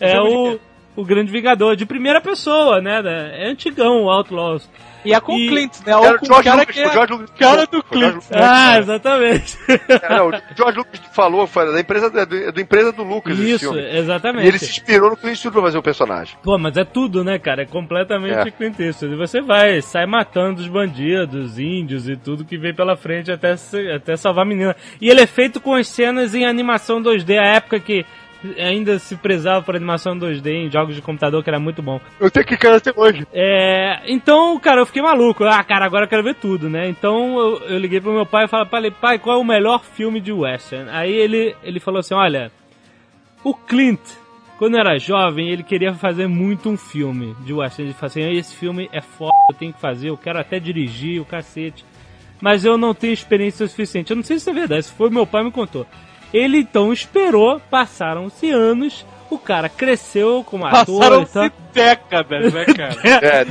[0.00, 0.58] É o,
[0.96, 3.02] o grande vingador de primeira pessoa, né?
[3.34, 4.68] É antigão o Outlaws.
[5.04, 5.94] E é com o Clint, né?
[5.94, 7.30] Ou o com o George cara Lucas, que é Lucas.
[7.38, 8.14] cara do Clint.
[8.14, 8.32] Lucas.
[8.32, 9.58] Ah, exatamente.
[9.68, 13.58] É, não, o George Lucas falou, foi da empresa, do, da empresa do Lucas Isso,
[13.70, 13.82] filme.
[13.82, 14.48] E exatamente.
[14.48, 16.36] ele se inspirou no Clint Eastwood pra fazer o personagem.
[16.42, 17.62] Pô, mas é tudo, né, cara?
[17.62, 18.50] É completamente É.
[18.50, 19.14] Clint Eastwood.
[19.14, 23.56] E você vai, sai matando os bandidos, índios e tudo que vem pela frente até,
[23.94, 24.74] até salvar a menina.
[25.02, 28.06] E ele é feito com as cenas em animação 2D, a época que
[28.58, 32.00] ainda se prezava por animação 2D em jogos de computador, que era muito bom.
[32.20, 33.26] Eu tenho que cara até hoje.
[33.32, 35.44] É, então, cara, eu fiquei maluco.
[35.44, 36.88] Ah, cara, agora eu quero ver tudo, né?
[36.88, 40.20] Então eu, eu liguei pro meu pai e falei, pai, qual é o melhor filme
[40.20, 40.90] de western?
[40.90, 42.50] Aí ele, ele falou assim, olha,
[43.42, 44.00] o Clint,
[44.58, 47.88] quando era jovem, ele queria fazer muito um filme de western.
[47.88, 51.20] Ele falou assim, esse filme é foda, eu tenho que fazer, eu quero até dirigir,
[51.20, 51.84] o cacete.
[52.40, 54.10] Mas eu não tenho experiência suficiente.
[54.10, 55.86] Eu não sei se é verdade, se foi meu pai me contou.
[56.34, 60.98] Ele então esperou, passaram-se anos, o cara cresceu como ator.
[60.98, 62.96] Passaram-se décadas, né, cara?
[63.04, 63.46] É,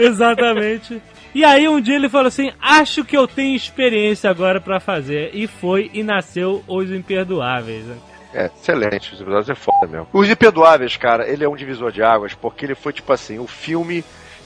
[0.00, 1.00] é, Exatamente.
[1.32, 5.30] E aí um dia ele falou assim: acho que eu tenho experiência agora pra fazer.
[5.32, 7.84] E foi e nasceu Os Imperdoáveis.
[7.84, 7.96] né?
[8.34, 9.14] é, excelente.
[9.14, 10.08] Os episódios é foda mesmo.
[10.12, 13.46] Os Imperdoáveis, cara, ele é um divisor de águas, porque ele foi, tipo assim, o
[13.46, 14.04] filme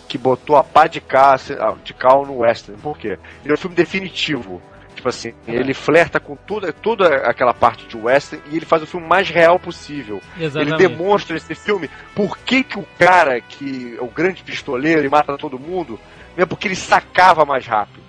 [0.08, 1.36] que botou a pá de, cá,
[1.82, 2.80] de cal no western.
[2.80, 3.18] Por quê?
[3.44, 4.60] Ele é o filme definitivo.
[4.96, 8.86] Tipo assim, ele flerta com toda, toda aquela parte de western e ele faz o
[8.86, 10.22] filme mais real possível.
[10.40, 10.82] Exatamente.
[10.82, 15.08] Ele demonstra nesse filme por que, que o cara que é o grande pistoleiro e
[15.10, 16.00] mata todo mundo,
[16.34, 18.02] é porque ele sacava mais rápido.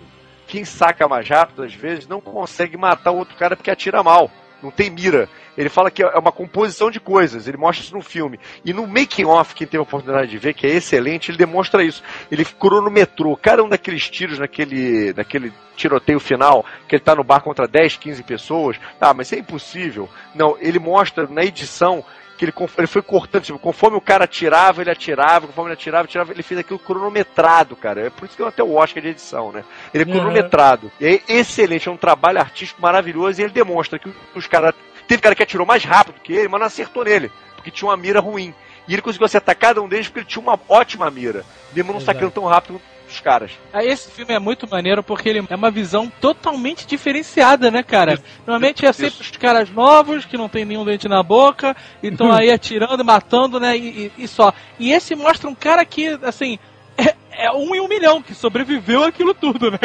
[0.48, 4.32] Quem saca mais rápido, às vezes, não consegue matar o outro cara porque atira mal.
[4.64, 5.28] Não tem mira.
[5.58, 8.40] Ele fala que é uma composição de coisas, ele mostra isso no filme.
[8.64, 11.84] E no making off, quem tem a oportunidade de ver, que é excelente, ele demonstra
[11.84, 12.04] isso.
[12.32, 17.42] Ele cronometrou cada um daqueles tiros naquele, naquele tiroteio final, que ele tá no bar
[17.42, 18.78] contra 10, 15 pessoas.
[19.02, 20.10] Ah, mas isso é impossível.
[20.36, 22.04] Não, ele mostra na edição
[22.38, 26.04] que ele, ele foi cortando, tipo, conforme o cara atirava, ele atirava, conforme ele atirava,
[26.06, 28.06] atirava, ele fez aquilo cronometrado, cara.
[28.06, 29.64] É por isso que eu até o Oscar de edição, né?
[29.92, 30.14] Ele é Uhum.
[30.14, 30.92] cronometrado.
[31.02, 34.76] E é excelente, é um trabalho artístico maravilhoso e ele demonstra que os caras.
[35.08, 37.98] Teve cara que atirou mais rápido que ele, mas não acertou nele, porque tinha uma
[37.98, 38.54] mira ruim.
[38.88, 42.00] E ele conseguiu acertar cada um deles porque ele tinha uma ótima mira, mesmo não
[42.00, 43.52] sacando tão rápido os caras.
[43.72, 48.20] Aí Esse filme é muito maneiro porque ele é uma visão totalmente diferenciada, né, cara?
[48.46, 52.32] Normalmente é sempre os caras novos que não tem nenhum dente na boca e estão
[52.36, 53.78] aí atirando, matando, né?
[53.78, 54.54] E, e- e só.
[54.78, 56.60] E esse mostra um cara que, assim,
[56.98, 59.80] é, é um em um milhão que sobreviveu aquilo tudo, né?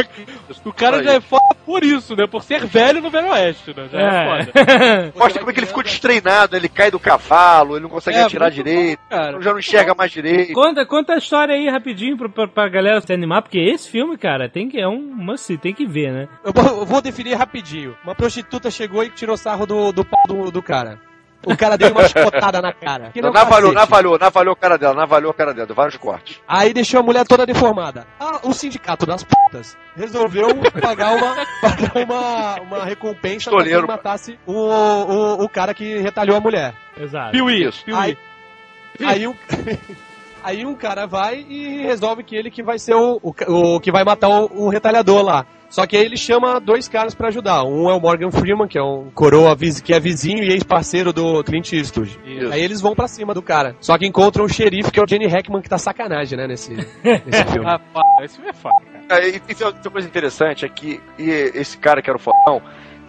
[0.65, 1.05] O cara Aí.
[1.05, 2.27] já é foda por isso, né?
[2.27, 3.89] Por ser velho no Velho Oeste, né?
[3.93, 4.53] Já é, foda.
[4.55, 5.13] É.
[5.19, 8.23] Mostra como é que ele ficou destreinado, ele cai do cavalo, ele não consegue É,
[8.23, 10.53] atirar direito, bom, já não enxerga mais direito.
[10.53, 14.17] Conta, conta a história aí rapidinho pra, pra, pra galera se animar, porque esse filme,
[14.17, 16.29] cara, tem que, é um must, tem que ver, né?
[16.45, 17.97] Eu vou, eu vou definir rapidinho.
[18.05, 20.99] Uma prostituta chegou e tirou sarro do, do pau do, do cara.
[21.45, 23.11] O cara deu uma chicotada na cara.
[23.13, 23.91] Que nem um Navalhou, cacete.
[23.91, 26.41] navalhou, navalhou a cara dela, navalhou a cara dela, vários cortes.
[26.47, 28.07] Aí deixou a mulher toda deformada.
[28.21, 30.49] Ah, o sindicato das putas resolveu
[30.81, 33.81] pagar uma, pagar uma, uma recompensa Pistoleiro.
[33.87, 36.75] quem matasse o, o, o cara que retalhou a mulher.
[36.97, 37.33] Exato.
[37.33, 37.85] Piuí, Isso.
[37.85, 37.99] Piuí.
[37.99, 38.17] Aí,
[39.05, 39.35] aí, um,
[40.43, 43.91] aí um cara vai e resolve que ele que vai ser o, o, o que
[43.93, 45.47] vai matar o, o retalhador lá.
[45.73, 47.65] Só que aí ele chama dois caras pra ajudar.
[47.65, 51.43] Um é o Morgan Freeman, que é um coroa que é vizinho e ex-parceiro do
[51.43, 52.21] Clint Eastwood.
[52.27, 52.53] Isso.
[52.53, 53.75] Aí eles vão pra cima do cara.
[53.81, 56.73] Só que encontram o xerife, que é o Jenny Hackman, que tá sacanagem, né, nesse,
[56.75, 57.67] nesse filme.
[57.73, 58.25] Ah, foda.
[58.25, 58.77] Esse filme é foda,
[59.09, 59.25] cara.
[59.25, 62.61] É, e é outra coisa interessante, é que e esse cara que era o fodão,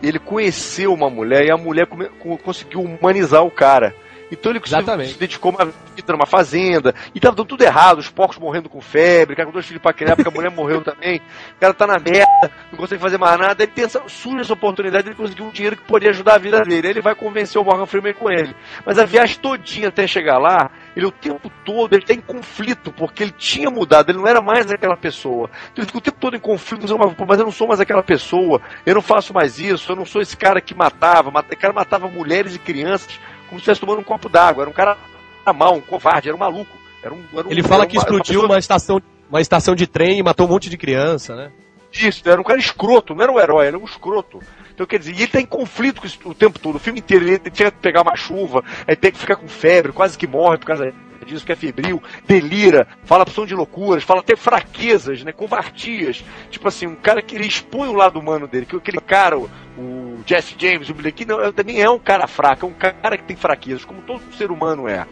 [0.02, 3.94] ele conheceu uma mulher e a mulher come- co- conseguiu humanizar o cara.
[4.32, 5.14] Então ele se- Exatamente.
[5.14, 8.68] se dedicou a uma vida numa fazenda, e tava dando tudo errado, os porcos morrendo
[8.70, 11.18] com febre, cara com dois filhos pra criar, porque a mulher morreu também,
[11.56, 14.54] o cara tá na merda, não consegue fazer mais nada, ele tem essa, surge essa
[14.54, 17.62] oportunidade, ele conseguiu um dinheiro que poderia ajudar a vida dele, aí ele vai convencer
[17.62, 18.56] o Morgan Freeman com ele.
[18.86, 22.92] Mas a viagem todinha até chegar lá, ele o tempo todo, ele tá em conflito,
[22.92, 25.50] porque ele tinha mudado, ele não era mais aquela pessoa.
[25.72, 27.80] Então ele fica o tempo todo em conflito, dizendo, "Pô, mas eu não sou mais
[27.80, 31.54] aquela pessoa, eu não faço mais isso, eu não sou esse cara que matava, mata-
[31.54, 33.20] o cara matava mulheres e crianças
[33.54, 34.98] como se estivesse tomando um copo d'água, era um cara
[35.56, 36.76] mal, um covarde, era um maluco.
[37.04, 39.76] Era um, era um- Ele fala que uma- explodiu uma pessoa- uma estação, uma estação
[39.76, 41.52] de trem e matou um monte de criança, né?
[41.92, 44.40] Isso, era um cara escroto, não era um herói, era um escroto.
[44.74, 47.00] Então, quer dizer, e ele tá em conflito com isso o tempo todo, o filme
[47.00, 50.58] inteiro, ele chega a pegar uma chuva, aí pega, fica com febre, quase que morre
[50.58, 50.92] por causa
[51.24, 56.24] disso, porque é febril, delira, fala opção de loucuras, fala até fraquezas, né, covardias.
[56.50, 59.48] Tipo assim, um cara que ele expõe o lado humano dele, que aquele cara, o,
[59.78, 63.18] o Jesse James, o Kid, não, é- também é um cara fraco, é um cara
[63.18, 65.06] que tem fraquezas, como todo ser humano é.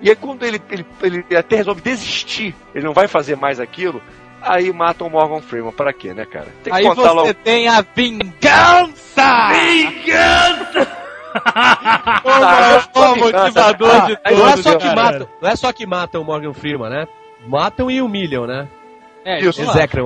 [0.00, 4.02] E aí quando ele, ele, ele até resolve desistir, ele não vai fazer mais aquilo,
[4.42, 5.72] aí matam o Morgan Freeman.
[5.72, 6.48] Pra quê, né, cara?
[6.62, 9.50] Tem que Aí você lá tem a vingança!
[12.24, 15.86] O maior motivador de Aí não é todos, só que matam, não é só que
[15.86, 17.08] matam o Morgan Freeman, né?
[17.46, 18.66] Matam e humilham, né?
[19.28, 19.60] É, Isso.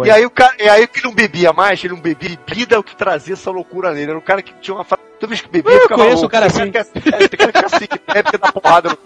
[0.07, 2.79] E aí o cara, e aí que não bebia mais, ele não bebia, bebida é
[2.79, 4.11] o que trazia essa loucura nele.
[4.11, 6.29] Era um cara que tinha uma fa- Toda vez que bebia, Eu ficava conheço louco.
[6.29, 8.51] o cara Tem que é, é, tem cara que é assim, que bebe que dá
[8.51, 8.97] porrada.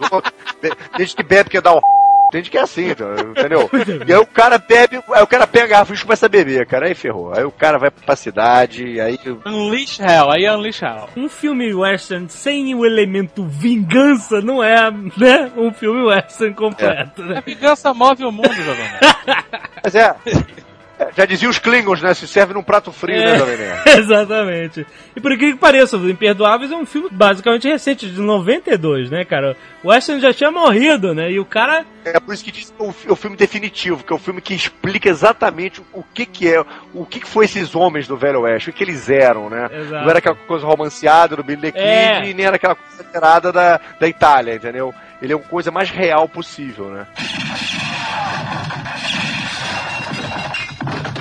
[0.61, 1.81] Tem tem gente que bebe que dá o
[2.35, 3.71] tem gente que é assim, entendeu?
[4.09, 6.67] E aí o cara bebe, aí o cara pega a garrafa e começa a beber,
[6.67, 6.87] cara.
[6.87, 7.33] Aí ferrou.
[7.33, 9.17] Aí o cara vai pra cidade, aí.
[9.47, 11.09] Unleash Hell, aí é Unleash Hell.
[11.17, 17.27] Um filme western sem o elemento vingança não é, né, um filme western completo, A
[17.27, 17.43] né?
[17.47, 19.17] vingança move o mundo, Nerd.
[19.85, 20.15] Mas é.
[20.99, 22.15] É, Já dizia os Klingons, né?
[22.15, 23.33] Se serve num prato frio, É.
[23.33, 23.57] né, Jovem?
[23.99, 24.87] Exatamente.
[25.17, 29.25] E por incrível que pareça, Os Imperdoáveis é um filme basicamente recente, de 92, né,
[29.25, 29.57] cara?
[29.83, 31.31] O Western já tinha morrido, né?
[31.31, 31.85] E o cara.
[32.05, 34.19] É por isso que diz que é o, fi- o filme definitivo, que é o
[34.19, 38.17] filme que explica exatamente o, que que é, o que que foi esses homens do
[38.17, 39.69] Velho Oeste, o que eles eram, né?
[39.73, 40.03] Exato.
[40.05, 42.21] Não era aquela coisa romanceada do Billy the Kid, É.
[42.35, 44.93] nem era aquela coisa alterada da, da Itália, entendeu?
[45.23, 47.07] Ele é uma coisa mais real possível, né?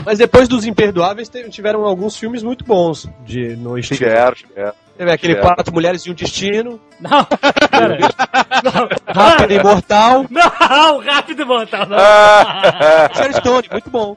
[0.06, 3.98] Mas depois dos Imperdoáveis tiveram alguns filmes muito bons de, no estilo.
[4.00, 4.74] Tiveram, tiveram.
[4.98, 5.56] Teve aquele Tiveram.
[5.56, 7.26] Quatro Mulheres e um Destino, Não!
[7.26, 8.02] Pera aí.
[9.08, 11.00] Rápido e Imortal, Não!
[11.00, 11.98] Rápido e mortal, não!
[12.00, 14.16] Ah, Sharon Stone, muito bom.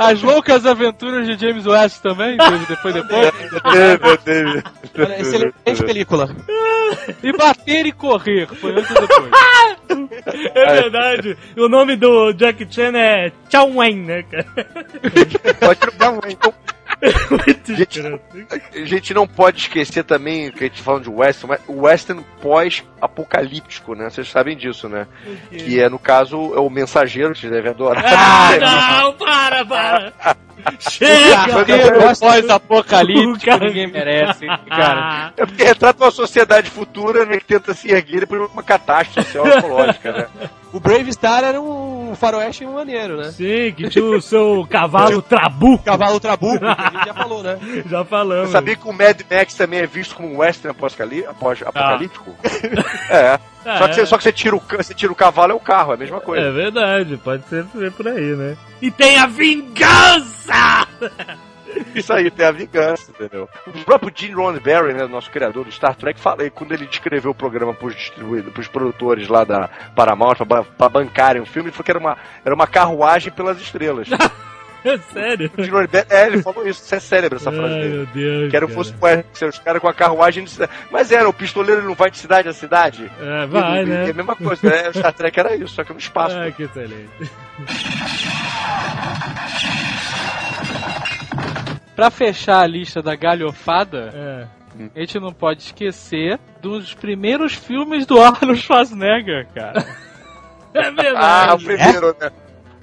[0.00, 3.30] As loucas aventuras de James West também, teve depois depois.
[3.70, 4.62] Teve, teve.
[5.20, 6.34] Excelente película.
[7.22, 9.30] E bater e correr, foi antes e depois.
[10.54, 11.36] É verdade.
[11.56, 14.46] O nome do Jack Chan é Chow Wen, né, cara?
[15.60, 16.54] Pode trocar então.
[17.30, 18.00] Muito Gente.
[18.74, 22.24] A gente não pode esquecer também que a gente falando de western, mas o western
[22.42, 24.10] pós-apocalíptico, né?
[24.10, 25.06] Vocês sabem disso, né?
[25.50, 28.04] Que é, no caso, é o mensageiro que vocês devem adorar.
[28.06, 30.12] Ah, não, para, para.
[30.78, 31.64] Chega!
[32.18, 35.32] Pós-apocalíptico, cara- ninguém merece, hein, cara.
[35.36, 39.38] É porque retrata uma sociedade futura né, que tenta se erguer depois de uma catástrofe
[39.48, 40.26] ecológica, né?
[40.72, 43.30] O Brave Star era um faroeste maneiro, né?
[43.32, 45.82] Sim, que tinha o seu cavalo trabuco.
[45.84, 47.58] Cavalo Trabuco, que a gente já falou, né?
[47.86, 48.46] Já falamos.
[48.46, 50.76] Você sabia que o Mad Max também é visto como um western
[51.28, 52.34] após- apocalíptico?
[53.10, 53.38] É.
[53.66, 53.94] Ah, Só que, é.
[53.94, 55.98] você, só que você, tira o, você tira o cavalo é o carro, é a
[55.98, 56.46] mesma coisa.
[56.46, 57.64] É verdade, pode ser
[57.96, 58.56] por aí, né?
[58.80, 60.86] E tem a vingança!
[61.94, 63.48] Isso aí, tem a vingança, entendeu?
[63.66, 67.30] O próprio Gene Roddenberry, né, nosso criador do Star Trek, fala, e quando ele descreveu
[67.30, 70.36] o programa distribuidores, pros produtores lá da Paramount,
[70.76, 74.08] pra bancarem o filme, ele falou que era uma, era uma carruagem pelas estrelas.
[74.82, 75.50] É sério?
[76.08, 77.96] é, ele falou isso, isso é cérebro essa frase Ai, dele.
[77.96, 78.50] meu Deus.
[78.50, 78.78] Quero cara.
[78.78, 78.94] fosse
[79.34, 80.72] ser os caras com a carruagem de cidade.
[80.90, 83.12] Mas era, o pistoleiro não vai de cidade a cidade.
[83.20, 84.06] É, vai, Ele- né?
[84.06, 84.88] É a mesma coisa, né?
[84.88, 86.34] O Star Trek era isso, só que no espaço.
[86.34, 87.10] Ah, que excelente.
[92.00, 94.46] Pra fechar a lista da galhofada, É.
[94.96, 99.86] a gente não pode esquecer dos primeiros filmes do Arnold Schwarzenegger, cara.
[100.72, 101.64] É Ah, o verdade.
[101.66, 102.30] primeiro, né?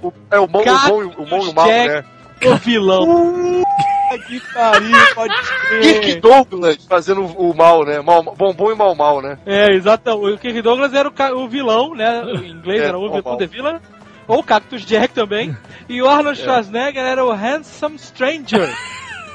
[0.03, 2.03] O, é o bom, o bom, e o bom e o mal, Jack- né?
[2.45, 3.63] O vilão.
[4.27, 5.33] que pariu, pode
[5.81, 7.99] Kirk Douglas fazendo o mal, né?
[8.01, 9.39] Mal, bom, bom e mal, mal, né?
[9.47, 10.11] É, exato.
[10.11, 12.21] O Kirk Douglas era o, o vilão, né?
[12.23, 13.35] Em inglês É, era o vilão.
[13.35, 13.79] The Villain.
[14.27, 15.57] Ou Cactus Jack também.
[15.89, 18.69] E o Arnold Schwarzenegger era o Handsome Stranger.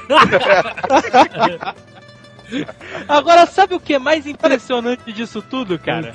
[3.07, 6.11] Agora, sabe o que é mais impressionante disso tudo, cara?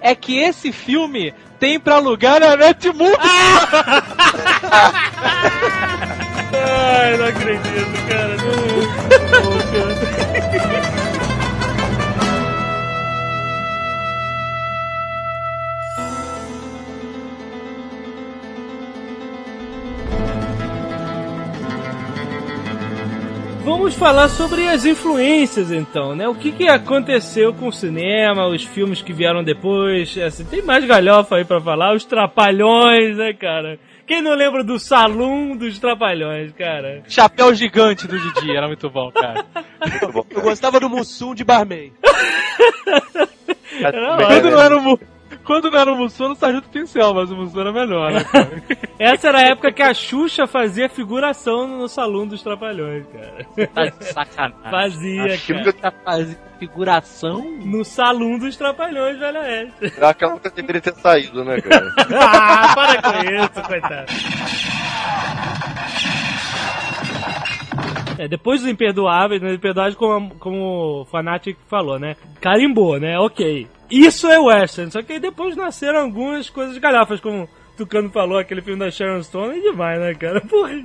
[0.00, 3.18] É que esse filme tem pra alugar na Netmovies.
[6.54, 8.36] Ai, não acredito, cara.
[23.64, 26.28] Vamos falar sobre as influências, então, né?
[26.28, 30.16] O que, que aconteceu com o cinema, os filmes que vieram depois.
[30.18, 33.78] Assim, tem mais galhofa aí pra falar, os trapalhões, né, cara?
[34.06, 37.02] Quem não lembra do Salão dos Trapalhões, cara?
[37.08, 39.46] Chapéu gigante do Didi, era muito bom, cara.
[39.80, 40.26] Muito bom.
[40.28, 41.90] Eu gostava do Mussum de Barman.
[43.80, 45.00] Era Quando não era o, Mu-
[45.44, 48.24] quando não era o Mussum, era o Sargento Pincel, mas o Mussum era melhor, né,
[48.24, 48.62] cara?
[48.98, 53.66] Essa era a época que a Xuxa fazia figuração no Salão dos Trapalhões, cara.
[53.68, 54.70] Tá de sacanagem.
[54.70, 55.64] Fazia, Acho que cara.
[55.66, 57.42] nunca- Tá fazendo figuração?
[57.60, 59.92] No Salão dos Trapalhões, Velho Oeste.
[60.00, 61.92] Acho que ela nunca deveria ter saído, né, cara?
[62.20, 64.12] ah, para com isso, coitado.
[68.18, 69.54] É, depois dos Imperdoáveis, né?
[69.54, 72.16] Imperdoáveis, como, como o Fanatic falou, né?
[72.40, 73.18] Carimbou, né?
[73.18, 73.66] Ok.
[73.90, 74.90] Isso é western.
[74.90, 78.90] Só que aí depois nasceram algumas coisas galhafas, como o Tucano falou, aquele filme da
[78.90, 80.40] Sharon Stone, é demais, né, cara?
[80.48, 80.82] Porra.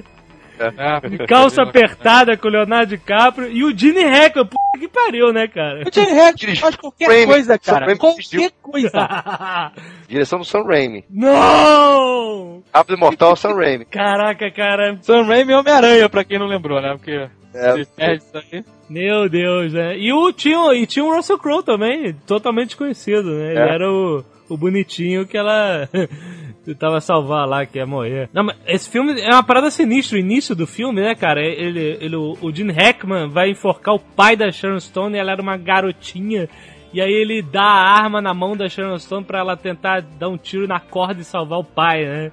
[0.59, 1.25] É.
[1.25, 5.83] Calça apertada com o Leonardo DiCaprio e o Gene Hackman, puta que pariu, né, cara?
[5.87, 7.25] O Jane Hackman faz qualquer Raimi.
[7.27, 7.95] coisa, cara.
[7.95, 8.91] Qualquer coisa.
[10.09, 11.05] Direção do Sam Raimi.
[11.09, 12.58] Não!
[12.73, 13.85] Rápido Mortal Sam Raimi.
[13.89, 14.97] Caraca, cara.
[15.01, 16.93] Sam Raimi e Homem-Aranha, pra quem não lembrou, né?
[16.95, 18.63] Porque É, se perde isso aí.
[18.89, 19.97] Meu Deus, né?
[19.97, 23.51] E, o, tinha, e tinha o Russell Crowe também, totalmente desconhecido, né?
[23.51, 23.73] Ele É.
[23.75, 25.87] era o, o bonitinho que ela
[26.65, 28.29] tentava salvar lá, que ia morrer.
[28.33, 31.39] Não, mas esse filme é uma parada sinistra, o início do filme, né, cara?
[31.41, 35.31] Ele, ele, o, o Gene Hackman vai enforcar o pai da Sharon Stone, e ela
[35.31, 36.49] era uma garotinha.
[36.91, 40.29] E aí ele dá a arma na mão da Sharon Stone pra ela tentar dar
[40.29, 42.31] um tiro na corda e salvar o pai, né?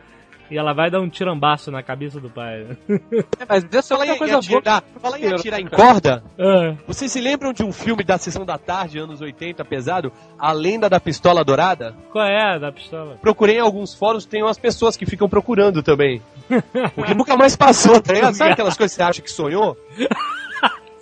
[0.51, 2.65] E ela vai dar um tirambaço na cabeça do pai.
[2.65, 2.77] né?
[3.49, 4.83] Mas essa é Fala em, outra em coisa boa.
[5.01, 6.23] fala em atirar em corda.
[6.39, 10.13] Ah, Vocês se lembram de um filme da Sessão da Tarde, anos 80, pesado?
[10.39, 11.95] A Lenda da Pistola Dourada?
[12.13, 13.17] qual é a da pistola?
[13.21, 16.23] Procurei em alguns fóruns, tem umas pessoas que ficam procurando também.
[16.95, 18.35] Porque nunca mais passou, tá ligado?
[18.35, 19.77] Sabe aquelas coisas que você acha que sonhou?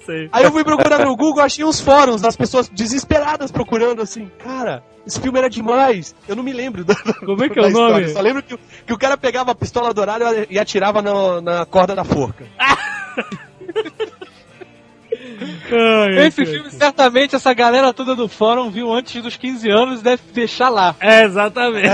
[0.05, 0.29] Sei.
[0.33, 4.83] Aí eu fui procurar no Google, achei uns fóruns das pessoas desesperadas procurando assim, cara,
[5.07, 6.15] esse filme era demais.
[6.29, 6.95] Eu não me lembro da,
[7.25, 7.87] Como é que é o nome?
[8.03, 11.41] história, Só lembro que, o- que o cara pegava a pistola dourada e atirava no-
[11.41, 12.45] na corda da forca.
[15.73, 20.05] Ai, Esse filme, certamente, essa galera toda do fórum viu antes dos 15 anos e
[20.05, 20.95] deve deixar lá.
[21.01, 21.89] É, exatamente.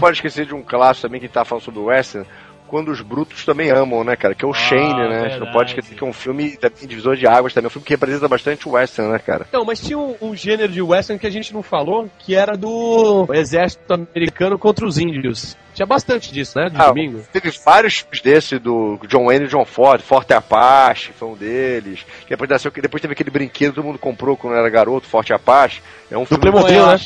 [0.00, 2.26] pode esquecer de um clássico também que tá falando sobre o Western,
[2.68, 4.34] quando os brutos também amam, né, cara?
[4.34, 5.22] Que é o Shane, né?
[5.24, 7.70] A gente não pode esquecer que é um filme também divisor de águas também, um
[7.70, 9.46] filme que representa bastante o Western, né, cara?
[9.52, 12.56] Não, mas tinha um, um gênero de western que a gente não falou, que era
[12.56, 15.56] do exército americano contra os índios.
[15.74, 16.68] Tinha bastante disso, né?
[16.68, 17.22] De Ah, domingo.
[17.32, 22.04] Teve vários filmes desse do John Wayne e John Ford, Forte Apache foi um deles.
[22.24, 25.06] Que depois, nasceu, que depois teve aquele brinquedo que todo mundo comprou quando era garoto,
[25.06, 25.80] Forte Apache.
[26.10, 26.96] É um filme Playmobil, eu né?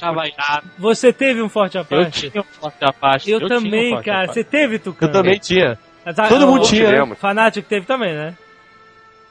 [0.78, 2.30] Você teve um forte Eu Apache?
[2.30, 3.30] tinha um forte Apache.
[3.30, 4.22] Eu, um também, Forte cara.
[4.24, 4.34] Apache.
[4.40, 5.10] Você teve, Tucano?
[5.10, 5.51] Eu também tinha.
[6.04, 6.82] Mas, ah, Todo mundo tinha.
[6.84, 6.88] né?
[6.90, 7.18] tivemos.
[7.18, 8.34] Fanático teve também, né?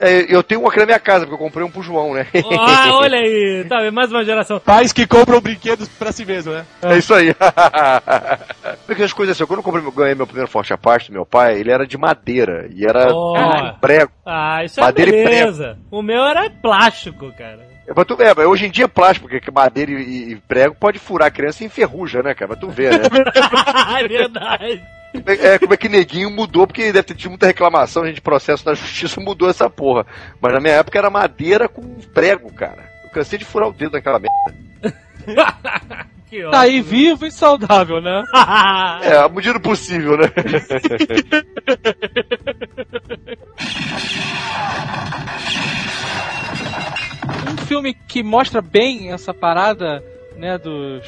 [0.04, 2.26] É, eu tenho um aqui na minha casa, porque eu comprei um pro João, né?
[2.58, 3.64] Ah, olha aí.
[3.70, 3.94] Tá, vendo?
[3.94, 4.60] mais uma geração.
[4.60, 6.66] Pais que compram brinquedos pra si mesmo, né?
[6.82, 7.36] É isso aí.
[8.88, 11.60] Porque as coisas assim, quando eu comprei, ganhei meu primeiro Forte Apache do meu pai,
[11.60, 13.36] ele era de madeira e era Oh.
[13.80, 14.12] prego.
[14.26, 15.78] Ah, isso é Madeira e beleza.
[15.92, 17.60] O meu era plástico, cara.
[17.88, 20.74] É pra tu ver, mas hoje em dia é plástico, porque madeira e, e prego
[20.80, 22.50] pode furar a criança e enferruja, né, cara?
[22.50, 23.06] Pra tu ver, né?
[24.02, 24.82] é verdade.
[25.14, 28.66] É, como é que neguinho mudou, porque deve ter tido muita reclamação, a gente processo
[28.66, 30.06] na justiça mudou essa porra.
[30.40, 31.82] Mas na minha época era madeira com
[32.14, 32.90] prego, cara.
[33.04, 34.56] Eu cansei de furar o dedo naquela merda.
[36.32, 38.24] Que Tá aí vivo e saudável, né?
[38.34, 39.04] ótimo.
[39.04, 40.32] É, à medida possível, né?
[47.52, 50.02] Um filme que mostra bem essa parada,
[50.38, 51.06] né, dos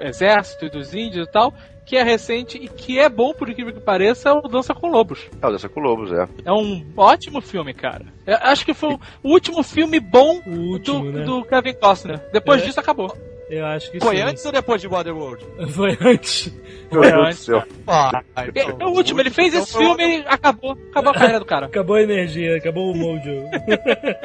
[0.00, 1.54] exércitos e dos índios e tal,
[1.86, 4.88] que é recente e que é bom, por incrível que pareça, é o Dança com
[4.88, 5.20] Lobos.
[5.40, 6.28] É o Dança com Lobos, é.
[6.44, 8.04] É um ótimo filme, cara.
[8.26, 11.24] Eu acho que foi o último filme bom O último, do, né?
[11.24, 12.20] do Kevin Costner.
[12.32, 12.66] Depois É.
[12.66, 13.16] disso acabou.
[13.48, 14.22] Eu acho que Foi sim.
[14.22, 15.44] antes ou depois de Waterworld?
[15.70, 16.52] Foi antes.
[16.90, 17.38] Meu Foi Deus do antes.
[17.38, 17.62] céu.
[17.86, 20.76] Ah, É, é o último, ele fez esse filme e acabou.
[20.90, 21.66] Acabou a carreira do cara.
[21.66, 23.30] Acabou a energia, acabou o mojo.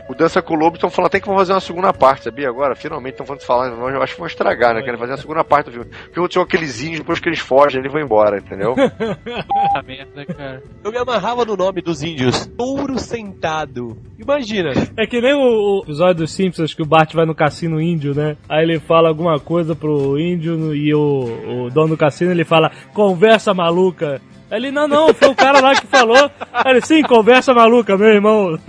[0.10, 2.50] O Dança com Lobos estão falando até que vão fazer uma segunda parte, sabia?
[2.50, 4.82] Agora, finalmente estão falando eu acho que vão estragar, né?
[4.82, 5.90] Querem fazer a segunda parte do filme.
[5.90, 8.74] Porque aconteceu aqueles índios, depois que eles fogem, eles vão embora, entendeu?
[8.76, 10.64] Puta merda, cara.
[10.84, 12.46] Eu me amarrava no nome dos índios.
[12.58, 13.98] Touro sentado.
[14.20, 14.72] Imagina.
[14.98, 18.14] É que nem o, o episódio dos Simpsons que o Bart vai no cassino índio,
[18.14, 18.36] né?
[18.50, 22.72] Aí ele fala alguma coisa pro índio e o, o dono do cassino ele fala,
[22.94, 24.22] conversa maluca.
[24.50, 26.30] Ele, não, não, foi o cara lá que falou.
[26.66, 28.60] Ele, sim, conversa maluca, meu irmão.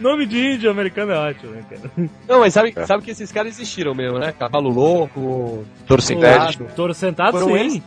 [0.00, 1.90] Nome de índio americano é ótimo, né, cara?
[2.28, 4.32] Não, mas sabe, sabe que esses caras existiram mesmo, né?
[4.32, 6.64] Cavalo louco, touro sentado.
[6.74, 7.54] Touro sentado, Foram sim.
[7.54, 7.82] eles?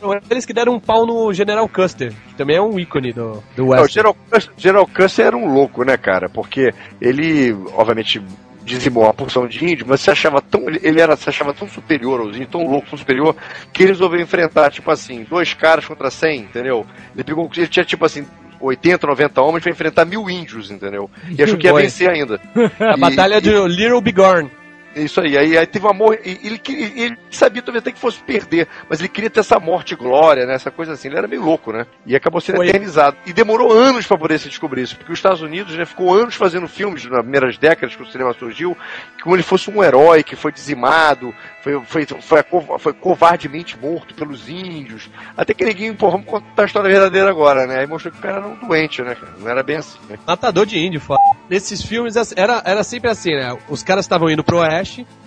[0.00, 3.42] Foram eles que deram um pau no General Custer, que também é um ícone do,
[3.56, 3.92] do Não, o West.
[3.94, 6.28] General, Custer- General Custer era um louco, né, cara?
[6.28, 8.22] Porque ele, obviamente,
[8.68, 12.20] dizimou uma porção de índio, mas se achava tão, ele era, se achava tão superior
[12.20, 13.34] aos índios, tão louco, tão superior,
[13.72, 16.86] que ele resolveu enfrentar, tipo assim, dois caras contra cem, entendeu?
[17.14, 18.24] Ele pegou, ele tinha, tipo assim,
[18.60, 21.10] 80, 90 homens pra enfrentar mil índios, entendeu?
[21.30, 22.40] E achou que ia vencer ainda.
[22.80, 24.50] A E- batalha de Little Bighorn.
[24.94, 26.22] Isso aí, aí, aí teve uma morte.
[26.42, 29.94] Ele, queria- ele sabia talvez até que fosse perder, mas ele queria ter essa morte
[29.94, 30.54] glória, né?
[30.54, 31.08] Essa coisa assim.
[31.08, 31.86] Ele era meio louco, né?
[32.06, 32.68] E acabou sendo Foi.
[32.68, 33.16] eternizado.
[33.26, 36.34] E demorou anos para poder se descobrir isso, porque os Estados Unidos né, ficou anos
[36.34, 38.76] fazendo filmes nas primeiras décadas que o cinema surgiu,
[39.22, 42.42] como ele fosse um herói que foi dizimado, foi, foi, foi,
[42.78, 45.10] foi covardemente morto pelos índios.
[45.36, 47.80] Até que ninguém, pô, vamos contar a história verdadeira agora, né?
[47.80, 49.16] Aí mostrou que o cara era um doente, né?
[49.38, 50.18] Não era bem assim, né?
[50.26, 51.20] Matador de índio, foda.
[51.48, 53.56] Nesses filmes era, era sempre assim, né?
[53.68, 54.77] Os caras estavam indo pro oeste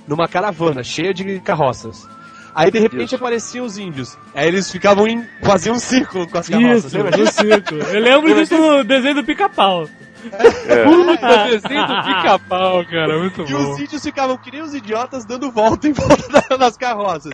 [0.08, 2.08] numa caravana cheia de carroças.
[2.54, 4.18] Aí de repente apareciam os índios.
[4.36, 5.26] Aí eles ficavam em.
[5.42, 6.86] faziam um círculo com as carroças.
[6.86, 7.34] Isso, lembra disso?
[7.34, 7.76] circo.
[7.76, 9.88] Eu lembro disso no desenho do pica-pau.
[10.22, 13.18] Puta desenho do pica-pau, cara.
[13.20, 13.72] Muito E bom.
[13.72, 17.32] os índios ficavam que nem os idiotas dando volta em volta da- das carroças.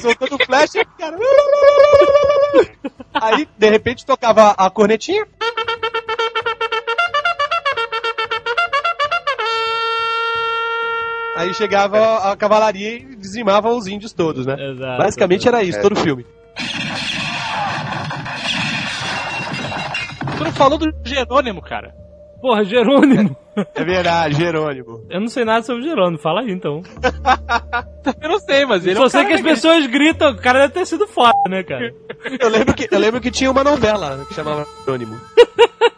[0.00, 1.16] Soltando flecha, cara.
[3.14, 5.26] Aí, de repente, tocava a cornetinha.
[11.36, 14.54] Aí chegava a cavalaria e dizimava os índios todos, né?
[14.58, 14.98] Exato.
[15.02, 15.82] Basicamente era isso, É.
[15.82, 16.24] todo o filme.
[20.38, 21.94] Tu não falou do Jerônimo, cara.
[22.40, 23.34] Porra, Jerônimo.
[23.74, 25.06] É verdade, Jerônimo.
[25.08, 26.82] Eu não sei nada sobre Jerônimo, fala aí então.
[28.22, 30.36] Eu não sei, mas ele é Só um sei cara que as pessoas gritam, o
[30.36, 31.92] cara deve ter sido foda, né, cara?
[32.38, 35.18] Eu lembro que, eu lembro que tinha uma novela que chamava Jerônimo.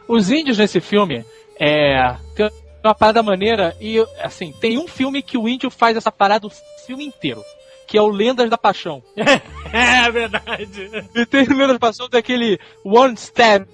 [0.06, 1.24] Os índios nesse filme,
[1.60, 2.14] é.
[2.34, 2.48] Tem
[2.82, 6.52] uma parada maneira e, assim, tem um filme que o índio faz essa parada o
[6.86, 7.42] filme inteiro.
[7.86, 9.02] Que é o Lendas da Paixão.
[9.70, 10.90] É verdade.
[11.14, 13.66] E tem o Lendas da Paixão daquele One Step,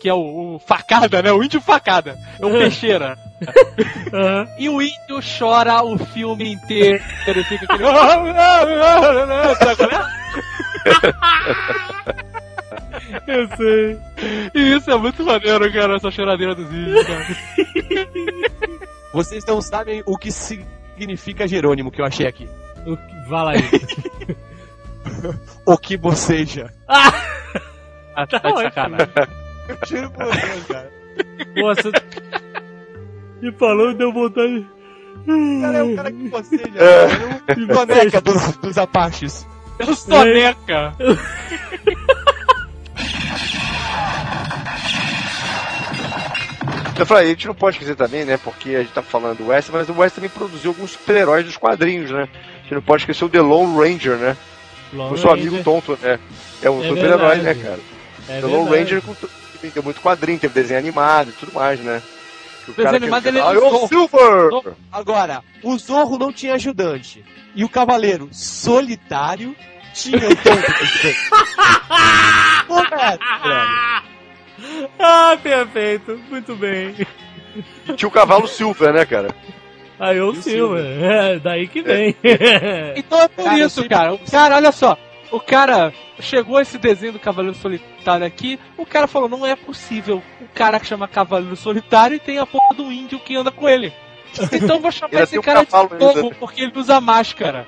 [0.00, 1.30] que é o, o facada, né?
[1.30, 2.18] O índio facada.
[2.38, 3.18] É o peixeira.
[4.12, 4.48] Aham.
[4.58, 7.02] E o índio chora o filme inteiro.
[7.26, 7.84] Ele fica aquele.
[13.26, 13.40] É?
[13.40, 13.98] Eu sei.
[14.54, 17.26] E isso é muito maneiro, cara, essa choradeira dos índios, cara.
[19.12, 22.48] Vocês não sabem o que significa Jerônimo que eu achei aqui.
[22.86, 23.62] O que- Fala aí.
[25.66, 26.70] O que boceja.
[26.88, 27.12] ah,
[28.16, 28.72] Ah, tá, Tá de ótimo.
[28.72, 29.08] sacanagem.
[29.86, 30.90] Juro por Deus, cara.
[31.56, 31.90] nossa.
[33.42, 34.66] E falou e deu vontade.
[35.26, 36.68] O cara é o cara que boceja.
[36.68, 37.42] cara.
[37.48, 39.46] É o boneca dos, dos Apaches.
[39.78, 40.94] Eu soneca.
[46.96, 48.36] Eu falei, a gente não pode esquecer também, né?
[48.36, 51.56] Porque a gente tá falando do West, mas o West também produziu alguns super-heróis dos
[51.56, 52.28] quadrinhos, né?
[52.32, 54.36] A gente não pode esquecer o The Lone Ranger, né?
[54.92, 55.48] Lone o seu Ranger.
[55.48, 56.18] amigo tonto, né?
[56.62, 57.80] É um É super-herói, né, cara?
[58.28, 58.70] É The Lone.
[58.70, 59.02] Ranger
[59.60, 62.00] vendeu muito quadrinho, teve desenho animado e tudo mais, né?
[62.64, 63.88] Que o Desenho cara animado, que- ele é Ah, Zorro.
[63.88, 64.50] Silver!
[64.50, 64.76] Zorro.
[64.92, 67.24] Agora, o Zorro não tinha ajudante.
[67.56, 69.54] E o Cavaleiro Solitário
[69.92, 70.72] tinha o tanto.
[72.66, 74.13] Correto, velho.
[74.98, 76.20] Ah, perfeito.
[76.30, 76.94] Muito bem.
[77.88, 79.28] E tinha o cavalo Silver, né, cara?
[79.98, 80.80] Aí eu o Silva.
[80.80, 82.16] É, daí que vem.
[82.96, 84.14] Então é por Cara, isso, sempre- cara.
[84.14, 84.98] O cara, olha só.
[85.30, 88.58] O cara chegou esse desenho do Cavaleiro Solitário aqui.
[88.76, 90.22] O cara falou: não é possível.
[90.40, 93.68] O cara que chama Cavaleiro Solitário e tem a porra do índio que anda com
[93.68, 93.92] ele.
[94.52, 97.66] Então vou chamar esse um cara de fogo porque ele usa máscara.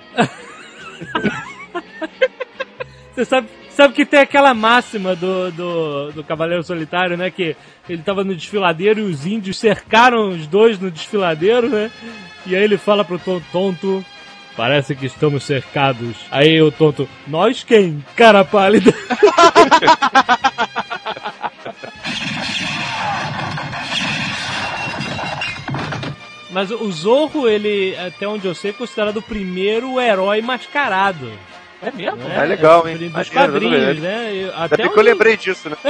[3.14, 7.30] Você sabe, sabe que tem aquela máxima do, do, do Cavaleiro Solitário, né?
[7.30, 7.54] Que
[7.88, 11.90] ele tava no desfiladeiro e os índios cercaram os dois no desfiladeiro, né?
[12.46, 14.04] E aí ele fala pro ton- tonto.
[14.56, 16.16] Parece que estamos cercados.
[16.30, 18.02] Aí o tonto, nós quem?
[18.16, 18.92] Cara pálida.
[26.50, 31.30] Mas o Zorro, ele, até onde eu sei, é considerado o primeiro herói mascarado.
[31.86, 32.18] É mesmo?
[32.28, 32.96] Ah, é legal, hein?
[33.08, 34.34] Dos quadrinhos, né?
[34.34, 35.76] Eu- Ainda Até bem que eu lembrei disso, né?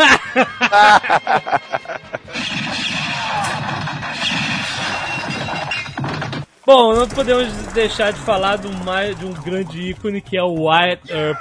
[6.64, 10.42] Bom, não podemos deixar de falar de um, mais, de um grande ícone que é
[10.42, 11.38] o Wyatt Earp,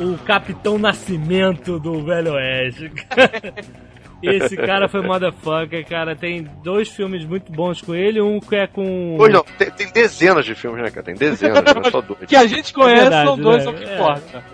[0.00, 2.92] o Capitão Nascimento do Velho Oeste.
[4.22, 6.16] Esse cara foi motherfucker, cara.
[6.16, 9.14] Tem dois filmes muito bons com ele, um que é com.
[9.16, 11.04] Pois não, tem, tem dezenas de filmes, né, cara?
[11.04, 12.20] Tem dezenas, não é só dois.
[12.26, 13.62] Que a gente conhece verdade, são dois, né?
[13.64, 13.94] são o que É.
[13.94, 14.44] importa.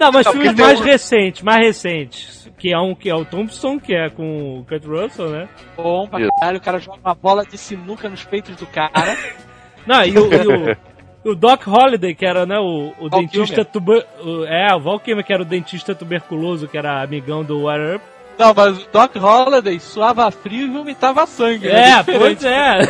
[0.00, 2.48] Não, mas Não, filmes mais um- recentes, mais recentes.
[2.58, 5.48] Que é um que é o Thompson, que é com o Kurt Russell, né?
[5.76, 9.16] Bom pra caralho, o cara joga uma bola de sinuca nos peitos do cara.
[9.86, 14.04] Não, e o, e o, o Doc Holliday, que era né, o, o dentista tuber,
[14.20, 17.90] o- É, o Val Kilmer, que era o dentista tuberculoso, que era amigão do Wyatt
[17.92, 18.02] Earp.
[18.38, 21.66] Não, mas o Doc Holliday suava frio e vomitava sangue.
[21.66, 21.90] né?
[21.90, 22.18] É, Diferente.
[22.20, 22.80] pois é.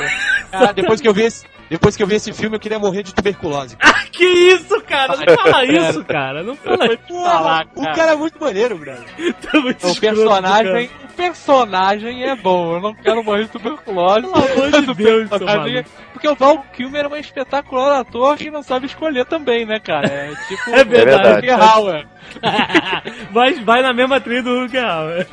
[0.50, 3.02] Cara, depois que eu vi esse, depois que eu vi esse filme, eu queria morrer
[3.02, 3.76] de tuberculose.
[4.12, 5.16] Que isso, cara?
[5.16, 6.42] Não fala isso, cara.
[6.42, 7.14] Não fala isso.
[7.76, 9.04] O cara é muito maneiro, velho.
[9.40, 12.74] Tá muito O personagem, o personagem é bom.
[12.74, 14.22] Eu não quero morrer de tuberculose.
[14.22, 15.84] Pelo amor de mas o Deus, personagem.
[16.12, 20.08] Porque o Val Kilmer é um espetacular ator que não sabe escolher também, né, cara?
[20.08, 20.70] É tipo.
[20.74, 21.34] É verdade.
[21.34, 22.06] Rutger Hauer.
[23.30, 25.26] vai, vai na mesma trilha do Hulk Hauer.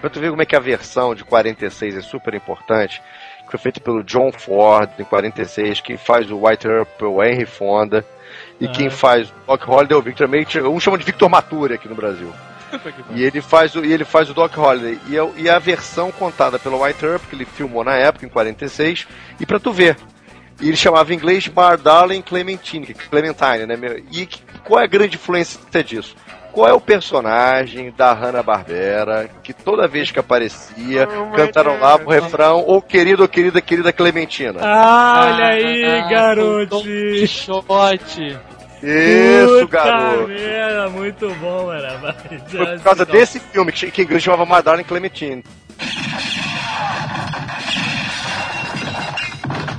[0.00, 3.02] Pra tu ver como é que a versão de 46 é super importante,
[3.50, 7.22] que foi feita pelo John Ford em 46, quem faz o White Earp é o
[7.22, 8.04] Henry Fonda,
[8.60, 8.70] e Ah.
[8.70, 11.88] quem faz o Doc Holliday é o Victor Mate, um chama de Victor Maturi aqui
[11.88, 12.32] no Brasil.
[13.16, 14.96] E ele faz o, e ele faz o Doc Holliday.
[15.08, 18.28] E, é e a versão contada pelo White Earp, que ele filmou na época, em
[18.28, 19.08] 46,
[19.40, 19.96] e pra tu ver.
[20.60, 23.76] E ele chamava em inglês Bar Darling Clementine, que é Clementine, né?
[24.12, 24.28] E
[24.62, 26.14] qual é a grande influência disso?
[26.52, 32.64] Qual é o personagem da Hanna-Barbera que toda vez que aparecia, cantaram lá o refrão,
[32.66, 34.58] ou querido, ou querida, querida Clementina.
[34.62, 36.82] Ah, olha aí, Ah, Dom garoto.
[36.82, 38.38] Quixote.
[38.82, 40.28] Isso, Puta garoto.
[40.28, 42.14] merda, muito bom, era.
[42.48, 45.44] Foi por causa desse filme que, que em inglês chamava My Darling Clementine.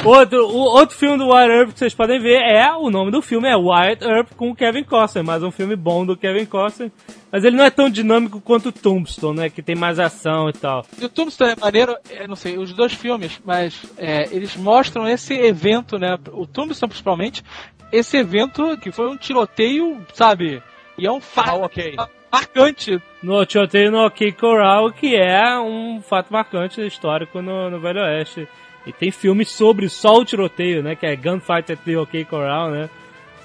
[0.03, 3.21] Outro, o, outro filme do Wyatt Earp que vocês podem ver é, o nome do
[3.21, 6.91] filme é Wyatt Earp com o Kevin Costner, mais um filme bom do Kevin Costner.
[7.31, 10.53] Mas ele não é tão dinâmico quanto o Tombstone, né, que tem mais ação e
[10.53, 10.83] tal.
[10.99, 15.07] E o Tombstone é maneiro, é, não sei, os dois filmes, mas é, eles mostram
[15.07, 16.17] esse evento, né?
[16.31, 17.43] O Tombstone principalmente,
[17.91, 20.63] esse evento que foi um tiroteio, sabe?
[20.97, 21.95] E é um Ah, fato ok.
[22.31, 22.99] marcante.
[23.21, 28.47] No tiroteio no OK Corral, que é um fato marcante histórico no, no Velho Oeste.
[28.85, 32.71] E tem filmes sobre só o tiroteio, né, que é Gunfight at the OK Corral,
[32.71, 32.89] né?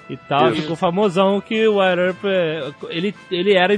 [0.09, 3.75] E tal, ficou famosão que o Wyatt Earp, é, ele, ele era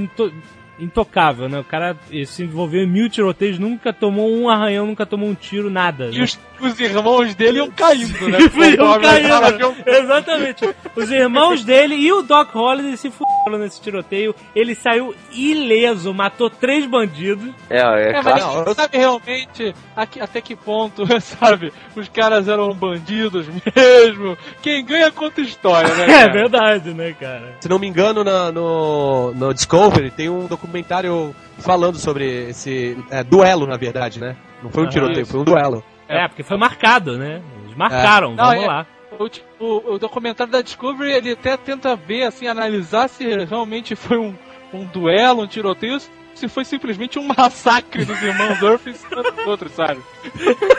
[0.78, 1.58] intocável, né?
[1.58, 5.70] O cara se envolveu em mil tiroteios, nunca tomou um arranhão, nunca tomou um tiro,
[5.70, 6.06] nada.
[6.12, 6.24] E né?
[6.24, 8.38] os, os irmãos dele iam caindo, né?
[8.78, 9.76] Iam caindo.
[9.86, 10.68] Exatamente.
[10.96, 14.34] Os irmãos dele e o Doc Holliday se fuderam nesse tiroteio.
[14.54, 17.52] Ele saiu ileso, matou três bandidos.
[17.70, 18.64] É, é, É, claro.
[18.66, 21.72] mas sabe realmente aqui- até que ponto, sabe?
[21.96, 24.36] Os caras eram bandidos mesmo.
[24.62, 26.04] Quem ganha conta história, né?
[26.18, 26.32] É cara?
[26.32, 27.56] verdade, né, cara?
[27.60, 33.24] Se não me engano, na- no, no Discovery tem um documentário falando sobre esse é,
[33.24, 34.36] duelo, na verdade, né?
[34.62, 35.32] Não foi um Ah, tiroteio, isso.
[35.32, 35.82] foi um duelo.
[36.08, 37.42] É, porque foi marcado, né?
[37.64, 38.86] Eles marcaram, Não, vamos é- lá.
[39.18, 44.18] O, o- o documentário da Discovery, ele até tenta ver, assim, analisar se realmente foi
[44.18, 44.34] um,
[44.72, 45.98] um duelo, um tiroteio,
[46.34, 50.00] se foi simplesmente um massacre dos irmãos Earth em cima dos outros, sabe?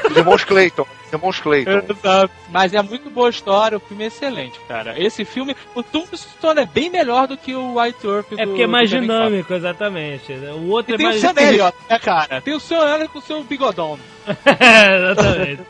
[0.10, 0.86] Os irmãos Clayton.
[1.10, 1.82] Os irmãos Clayton.
[1.90, 2.34] Exato.
[2.50, 4.94] Mas é muito boa história, o filme é excelente, cara.
[5.02, 8.64] Esse filme, o Tombstone é bem melhor do que o White Earth É do- porque
[8.64, 10.32] é mais dinâmico, exatamente.
[10.34, 11.22] O outro E é tem o mais.
[11.22, 12.42] Sam Elliott, né, cara?
[12.42, 14.00] Tem o Sam Elliott com o seu bigodão.
[14.46, 15.64] É, exatamente.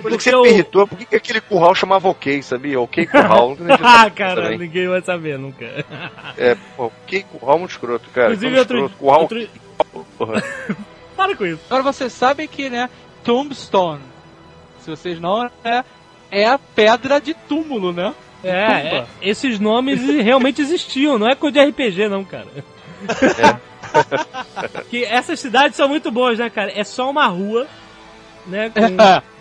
[0.00, 2.80] Coisa que o- me irritou, por que que aquele curral chamava OK, sabia?
[2.80, 3.56] OK Curral.
[3.82, 4.58] Ah, cara, também.
[4.58, 5.64] ninguém vai saber nunca.
[6.38, 8.28] É, pô, OK Curral é muito escroto, cara.
[8.32, 8.96] Inclusive, outro, escroto.
[8.98, 9.48] Curral, outro...
[10.16, 10.42] porra.
[11.16, 11.60] Para com isso.
[11.68, 12.88] Agora vocês sabem que, né,
[13.22, 14.00] Tombstone,
[14.80, 15.84] se vocês não, é,
[16.30, 18.14] é a pedra de túmulo, né?
[18.42, 22.46] É, é, esses nomes realmente existiam, não é coisa de RPG, não, cara.
[24.88, 26.72] que essas cidades são muito boas, né, cara?
[26.74, 27.66] É só uma rua,
[28.46, 28.70] né?
[28.70, 28.80] Com...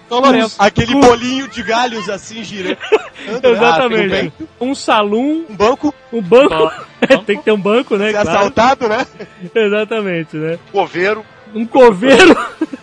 [0.09, 0.55] Lourenço.
[0.57, 2.77] Aquele bolinho de galhos assim girando.
[3.43, 4.33] Exatamente.
[4.59, 6.71] Um salão, Um banco, um banco.
[7.25, 8.07] Tem que ter um banco, né?
[8.07, 8.29] ser Claro.
[8.29, 9.05] assaltado, né?
[9.53, 10.57] Exatamente, né?
[10.71, 11.23] Coveiro.
[11.53, 12.35] Um coveiro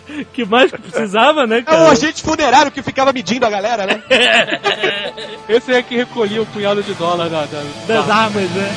[0.33, 1.81] que mais que precisava, né, É cara?
[1.83, 4.01] um agente funerário que ficava medindo a galera, né?
[5.49, 8.69] Esse é que recolhia o punhado de dólar da, da, Das da- armas, né?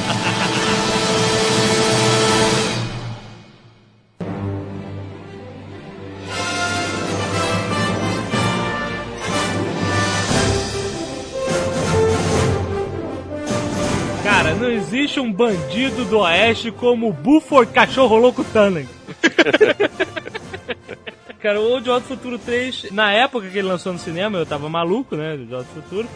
[14.22, 18.86] Cara, não existe um bandido do oeste como o Buford Cachorro Louco Tannen.
[21.40, 24.68] Cara, o De Volta Futuro 3, na época que ele lançou no cinema, eu tava
[24.68, 26.08] maluco, né, de Volta ao Futuro.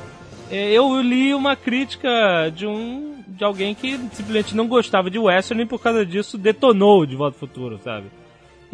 [0.51, 2.09] É, Eu li uma crítica
[2.55, 7.01] de um de alguém que simplesmente não gostava de western e por causa disso detonou
[7.01, 8.07] o De Volta ao Futuro, sabe?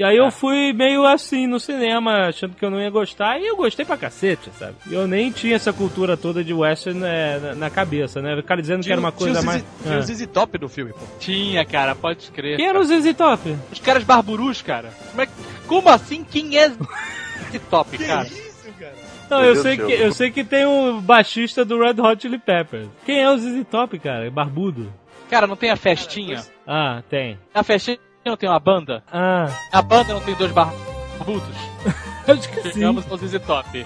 [0.00, 3.46] E aí eu fui meio assim no cinema, achando que eu não ia gostar, e
[3.46, 4.74] eu gostei pra cacete, sabe?
[4.90, 8.34] Eu nem tinha essa cultura toda de western né, na, na cabeça, né?
[8.34, 9.60] O cara dizendo que era uma coisa tinha mais...
[9.60, 11.00] ZZ Tinha o ZZ Top no filme, pô.
[11.18, 12.56] Tinha, cara, pode crer.
[12.56, 13.54] Quem era o ZZ Top?
[13.70, 14.88] Os caras barburus, cara.
[15.10, 15.32] Como, é que-
[15.66, 16.24] como assim?
[16.24, 18.26] Quem é esse top, cara?
[18.26, 18.94] isso, cara?
[19.28, 22.88] Não, eu sei, que, eu sei que tem o baixista do Red Hot Chili Peppers.
[23.04, 24.30] Quem é o ZZ Top, cara?
[24.30, 24.90] Barbudo?
[25.28, 26.42] Cara, não tem a festinha?
[26.66, 27.38] Ah, tem.
[27.52, 29.02] A festinha não tem uma banda?
[29.12, 31.56] Ah, A banda não tem dois barbudos?
[32.28, 32.72] acho que sim.
[32.72, 33.84] Chegamos ao ZZ Top.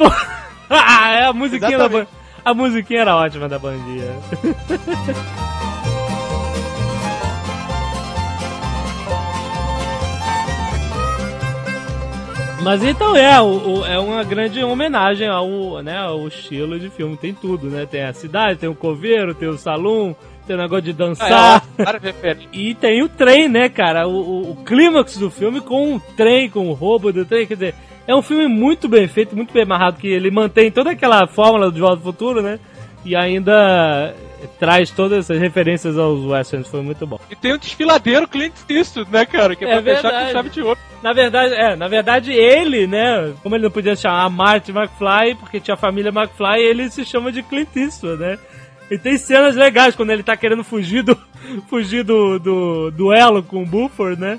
[0.70, 2.08] ah, é a musiquinha da Exatamente.
[2.10, 2.24] banda.
[2.44, 4.04] A musiquinha era ótima da bandinha.
[12.62, 17.16] Mas então é, o, o- é uma grande homenagem ao, né, ao estilo de filme.
[17.16, 17.84] Tem tudo, né?
[17.84, 20.16] Tem a cidade, tem o coveiro, tem o salão,
[20.46, 21.64] tem o negócio de dançar.
[21.78, 22.48] É, várias referências.
[22.52, 24.06] E tem o trem, né, cara?
[24.06, 27.46] O, o, o clímax do filme com o trem, com o roubo do trem.
[27.46, 27.74] Quer dizer,
[28.06, 31.66] é um filme muito bem feito, muito bem amarrado, que ele mantém toda aquela fórmula
[31.66, 32.58] do De Volta ao Futuro, né?
[33.04, 34.14] E ainda
[34.58, 36.68] traz todas essas referências aos westerns.
[36.68, 37.18] Foi muito bom.
[37.30, 39.56] E tem o desfiladeiro Clint Eastwood, né, cara?
[39.56, 40.26] Que é, É pra fechar verdade.
[40.26, 40.78] com chave de ouro.
[41.02, 45.60] Na verdade, é, na verdade ele, né, como ele não podia chamar Marty McFly, porque
[45.60, 48.38] tinha a família McFly, ele se chama de Clint Eastwood, né?
[48.90, 51.16] E tem cenas legais quando ele tá querendo fugir do
[51.68, 54.38] fugir do, do duelo com o Buford, né?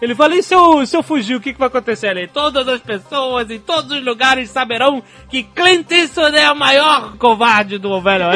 [0.00, 2.28] Ele fala, e se eu, se eu fugir, o que, que vai acontecer ali?
[2.28, 7.78] Todas as pessoas em todos os lugares saberão que Clint Eastwood é o maior covarde
[7.78, 8.26] do Velho.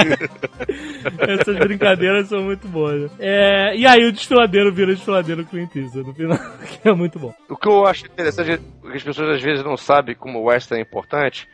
[1.20, 3.02] Essas brincadeiras são muito boas.
[3.02, 3.10] né?
[3.18, 7.34] É, e aí o desfiladeiro vira desfiladeiro Clint Eastwood no final, que é muito bom.
[7.46, 10.44] O que eu acho interessante é que as pessoas às vezes não sabem como o
[10.44, 11.46] western é importante.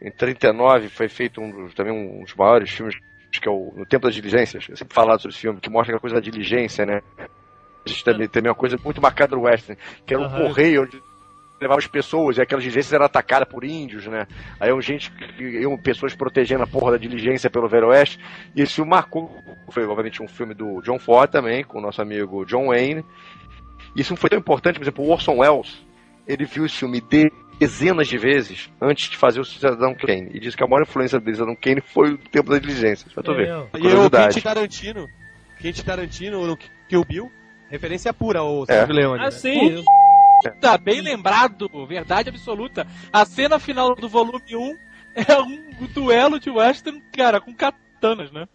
[0.00, 2.96] Em 39 foi feito um também um dos maiores filmes,
[3.40, 4.66] que é o No Tempo das Diligências.
[4.68, 7.02] Eu sempre falo sobre esse filme, que mostra aquela coisa da diligência, né?
[7.84, 10.46] Existe também, também uma coisa muito marcada do western, que era um Aham.
[10.48, 11.02] correio onde
[11.60, 14.26] levava as pessoas e aquelas diligências eram atacadas por índios, né?
[14.58, 18.18] Aí iam gente, iam pessoas protegendo a porra da diligência pelo Velho Oeste.
[18.54, 19.30] E esse filme marcou.
[19.70, 23.04] Foi, obviamente, um filme do John Ford também, com o nosso amigo John Wayne.
[23.96, 25.84] Isso foi tão importante, por exemplo, o Orson Welles,
[26.26, 27.32] ele viu esse filme de-
[27.62, 30.30] dezenas de vezes antes de fazer o Cidadão Kane.
[30.34, 33.08] E disse que a maior influência do Cidadão Kane foi o tempo da diligência.
[33.12, 33.48] Pra tu ver.
[33.74, 34.02] Entendeu?
[34.02, 34.10] E o.
[34.10, 35.08] Quentin Tarantino.
[35.60, 36.56] Quentin Tarantino no
[36.88, 37.30] Kill Bill.
[37.70, 39.20] Referência pura ao Sérgio Leone.
[39.20, 39.26] né?
[39.28, 39.82] Assim,
[40.60, 42.86] Tá bem lembrado, verdade absoluta.
[43.12, 44.74] A cena final do volume 1
[45.14, 48.46] é um duelo de western, cara, com katanas, né?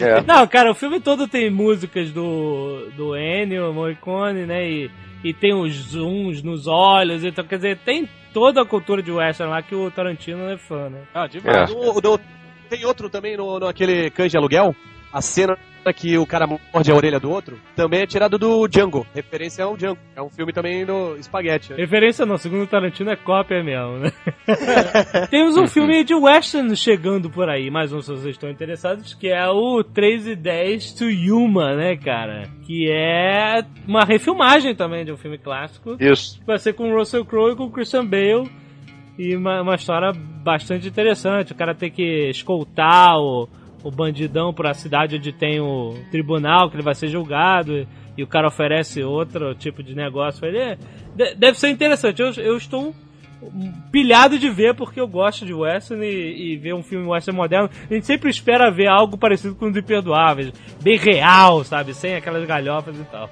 [0.00, 0.20] É.
[0.26, 4.68] Não, cara, o filme todo tem músicas do, do Ennio Morricone, né?
[4.68, 4.90] E,
[5.24, 9.50] e tem os zooms nos olhos, então quer dizer, tem toda a cultura de western
[9.50, 11.02] lá que o Tarantino é fã, né?
[11.14, 11.70] Ah, demais.
[11.70, 11.74] É.
[11.74, 12.20] No- no-
[12.68, 14.74] tem outro também no, no aquele cães de aluguel.
[15.12, 15.56] A cena
[15.90, 19.06] que o cara morde a orelha do outro também é tirado do Django.
[19.14, 19.98] Referência ao Django.
[20.14, 21.72] É um filme também do Espaguete.
[21.72, 24.12] Referência não, segundo o Tarantino é cópia mesmo, né?
[25.30, 29.28] Temos um filme de western chegando por aí, mais um se vocês estão interessados, que
[29.28, 32.48] é o 3 e 10 to Yuma, né, cara?
[32.66, 35.96] Que é uma refilmagem também de um filme clássico.
[35.98, 36.40] Isso.
[36.46, 38.50] Vai ser com o Russell Crowe e com o Christian Bale.
[39.18, 41.52] E uma, uma história bastante interessante.
[41.52, 43.48] O cara tem que escoltar o,
[43.82, 47.72] o bandidão pra cidade onde tem o tribunal, que ele vai ser julgado.
[47.78, 47.86] E,
[48.18, 50.44] e o cara oferece outro tipo de negócio.
[50.46, 50.58] ele.
[50.58, 50.78] É,
[51.14, 52.20] de- deve ser interessante.
[52.20, 52.94] Eu, eu estou
[53.90, 57.68] pilhado de ver porque eu gosto de western e, e ver um filme western moderno.
[57.90, 60.52] A gente sempre espera ver algo parecido com os Imperdoáveis.
[60.82, 61.92] Bem real, sabe?
[61.94, 63.28] Sem aquelas galhofas e tal.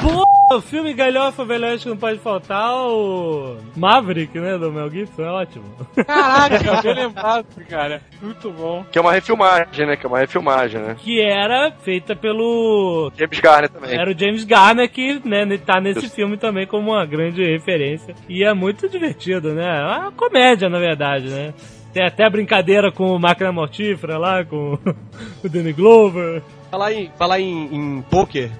[0.00, 4.88] Pô, o filme galhofa velho acho que não pode faltar o Maverick, né, do Mel
[4.88, 5.64] Gibson, é ótimo.
[6.06, 8.00] Caraca, bem lembrado, cara.
[8.22, 8.84] Muito bom.
[8.90, 9.96] Que é uma refilmagem, né?
[9.96, 10.96] Que é uma refilmagem, né?
[10.98, 13.10] Que era feita pelo...
[13.16, 13.98] James Garner também.
[13.98, 16.14] Era o James Garner que, né, tá nesse Isso.
[16.14, 18.14] filme também como uma grande referência.
[18.28, 19.64] E é muito divertido, né?
[19.66, 21.52] É uma comédia, na verdade, né?
[21.92, 24.78] Tem até a brincadeira com o Máquina Mortífera lá, com
[25.42, 26.42] o Danny Glover.
[26.70, 28.50] Falar em, falar em, em poker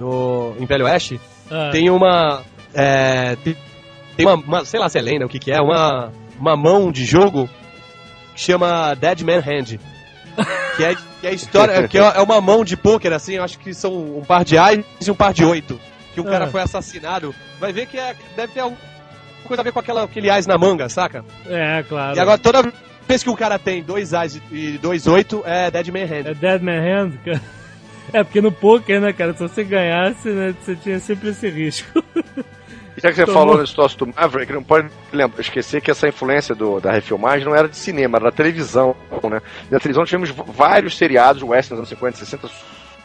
[0.00, 1.20] no, em Velho Oeste,
[1.50, 2.42] Ah, tem uma.
[2.74, 3.56] É, tem
[4.16, 6.90] tem uma, uma- Sei lá se é lenda, o que que é, uma, uma mão
[6.90, 7.48] de jogo
[8.34, 9.78] que chama Dead Man Hand.
[10.76, 11.86] Que é, que é história.
[11.88, 14.56] que é é uma mão de pôquer, assim, eu acho que são um par de
[14.56, 15.78] ais e um par de oito.
[16.14, 16.48] Que um cara Ah.
[16.48, 17.34] foi assassinado.
[17.58, 18.80] Vai ver que é, deve ter alguma
[19.44, 21.24] coisa a ver com aquela, aquele ais na manga, saca?
[21.46, 22.16] É, claro.
[22.16, 22.72] E agora toda
[23.06, 26.26] vez que um cara tem dois ais e dois oito, é Dead Man Hand.
[26.30, 27.40] É Dead Man Hand, cara.
[28.14, 32.02] É, porque no poker, né, cara, se você ganhasse, né, você tinha sempre esse risco.
[33.02, 33.40] Já que você Tomou.
[33.42, 37.46] falou nesse troço do Maverick, não pode lembra, esquecer que essa influência do- da refilmagem
[37.46, 38.94] não era de cinema, era da televisão,
[39.30, 39.40] né?
[39.70, 42.50] E na televisão tivemos vários seriados westerns nos anos 50 e 60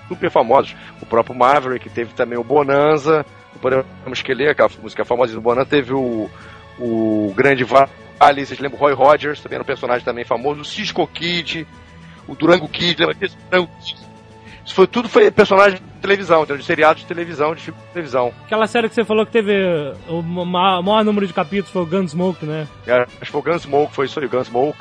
[0.10, 0.76] super famosos.
[1.02, 3.26] O próprio Maverick, teve também o Bonanza,
[3.62, 6.30] podemos escolher aquela música famosa do Bonanza, teve o,
[6.78, 8.80] o Grande Vale, vocês lembram?
[8.80, 11.66] Roy Rogers, também era um personagem também famoso, o Cisco Kid,
[12.28, 13.38] o Durango Kid, lembra disso?
[13.50, 14.05] Durango Kid.
[14.66, 16.58] Isso foi, tudo foi personagem de televisão, entendeu?
[16.58, 18.34] de seriados de televisão, de filme de televisão.
[18.46, 19.54] Aquela série que você falou que teve
[20.08, 22.68] o ma- maior número de capítulos foi o Gunsmoke, né?
[22.88, 24.80] É, Acho que foi o Gunsmoke, foi isso aí, o Gunsmoke.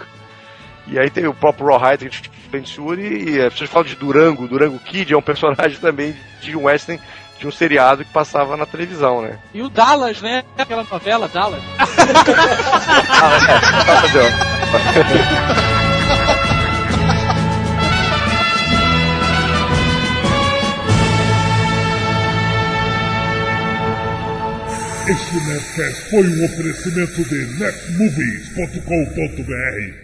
[0.86, 4.46] E aí tem o próprio Rawhide, que a gente e as pessoas falam de Durango.
[4.48, 7.00] Durango Kid é um personagem também de um western,
[7.38, 9.38] de um seriado que passava na televisão, né?
[9.52, 10.44] E o Dallas, né?
[10.56, 11.62] Aquela novela, Dallas.
[13.84, 14.34] Tá fazendo.
[25.06, 30.03] Este Nerdcast foi um oferecimento de netmovies.com.br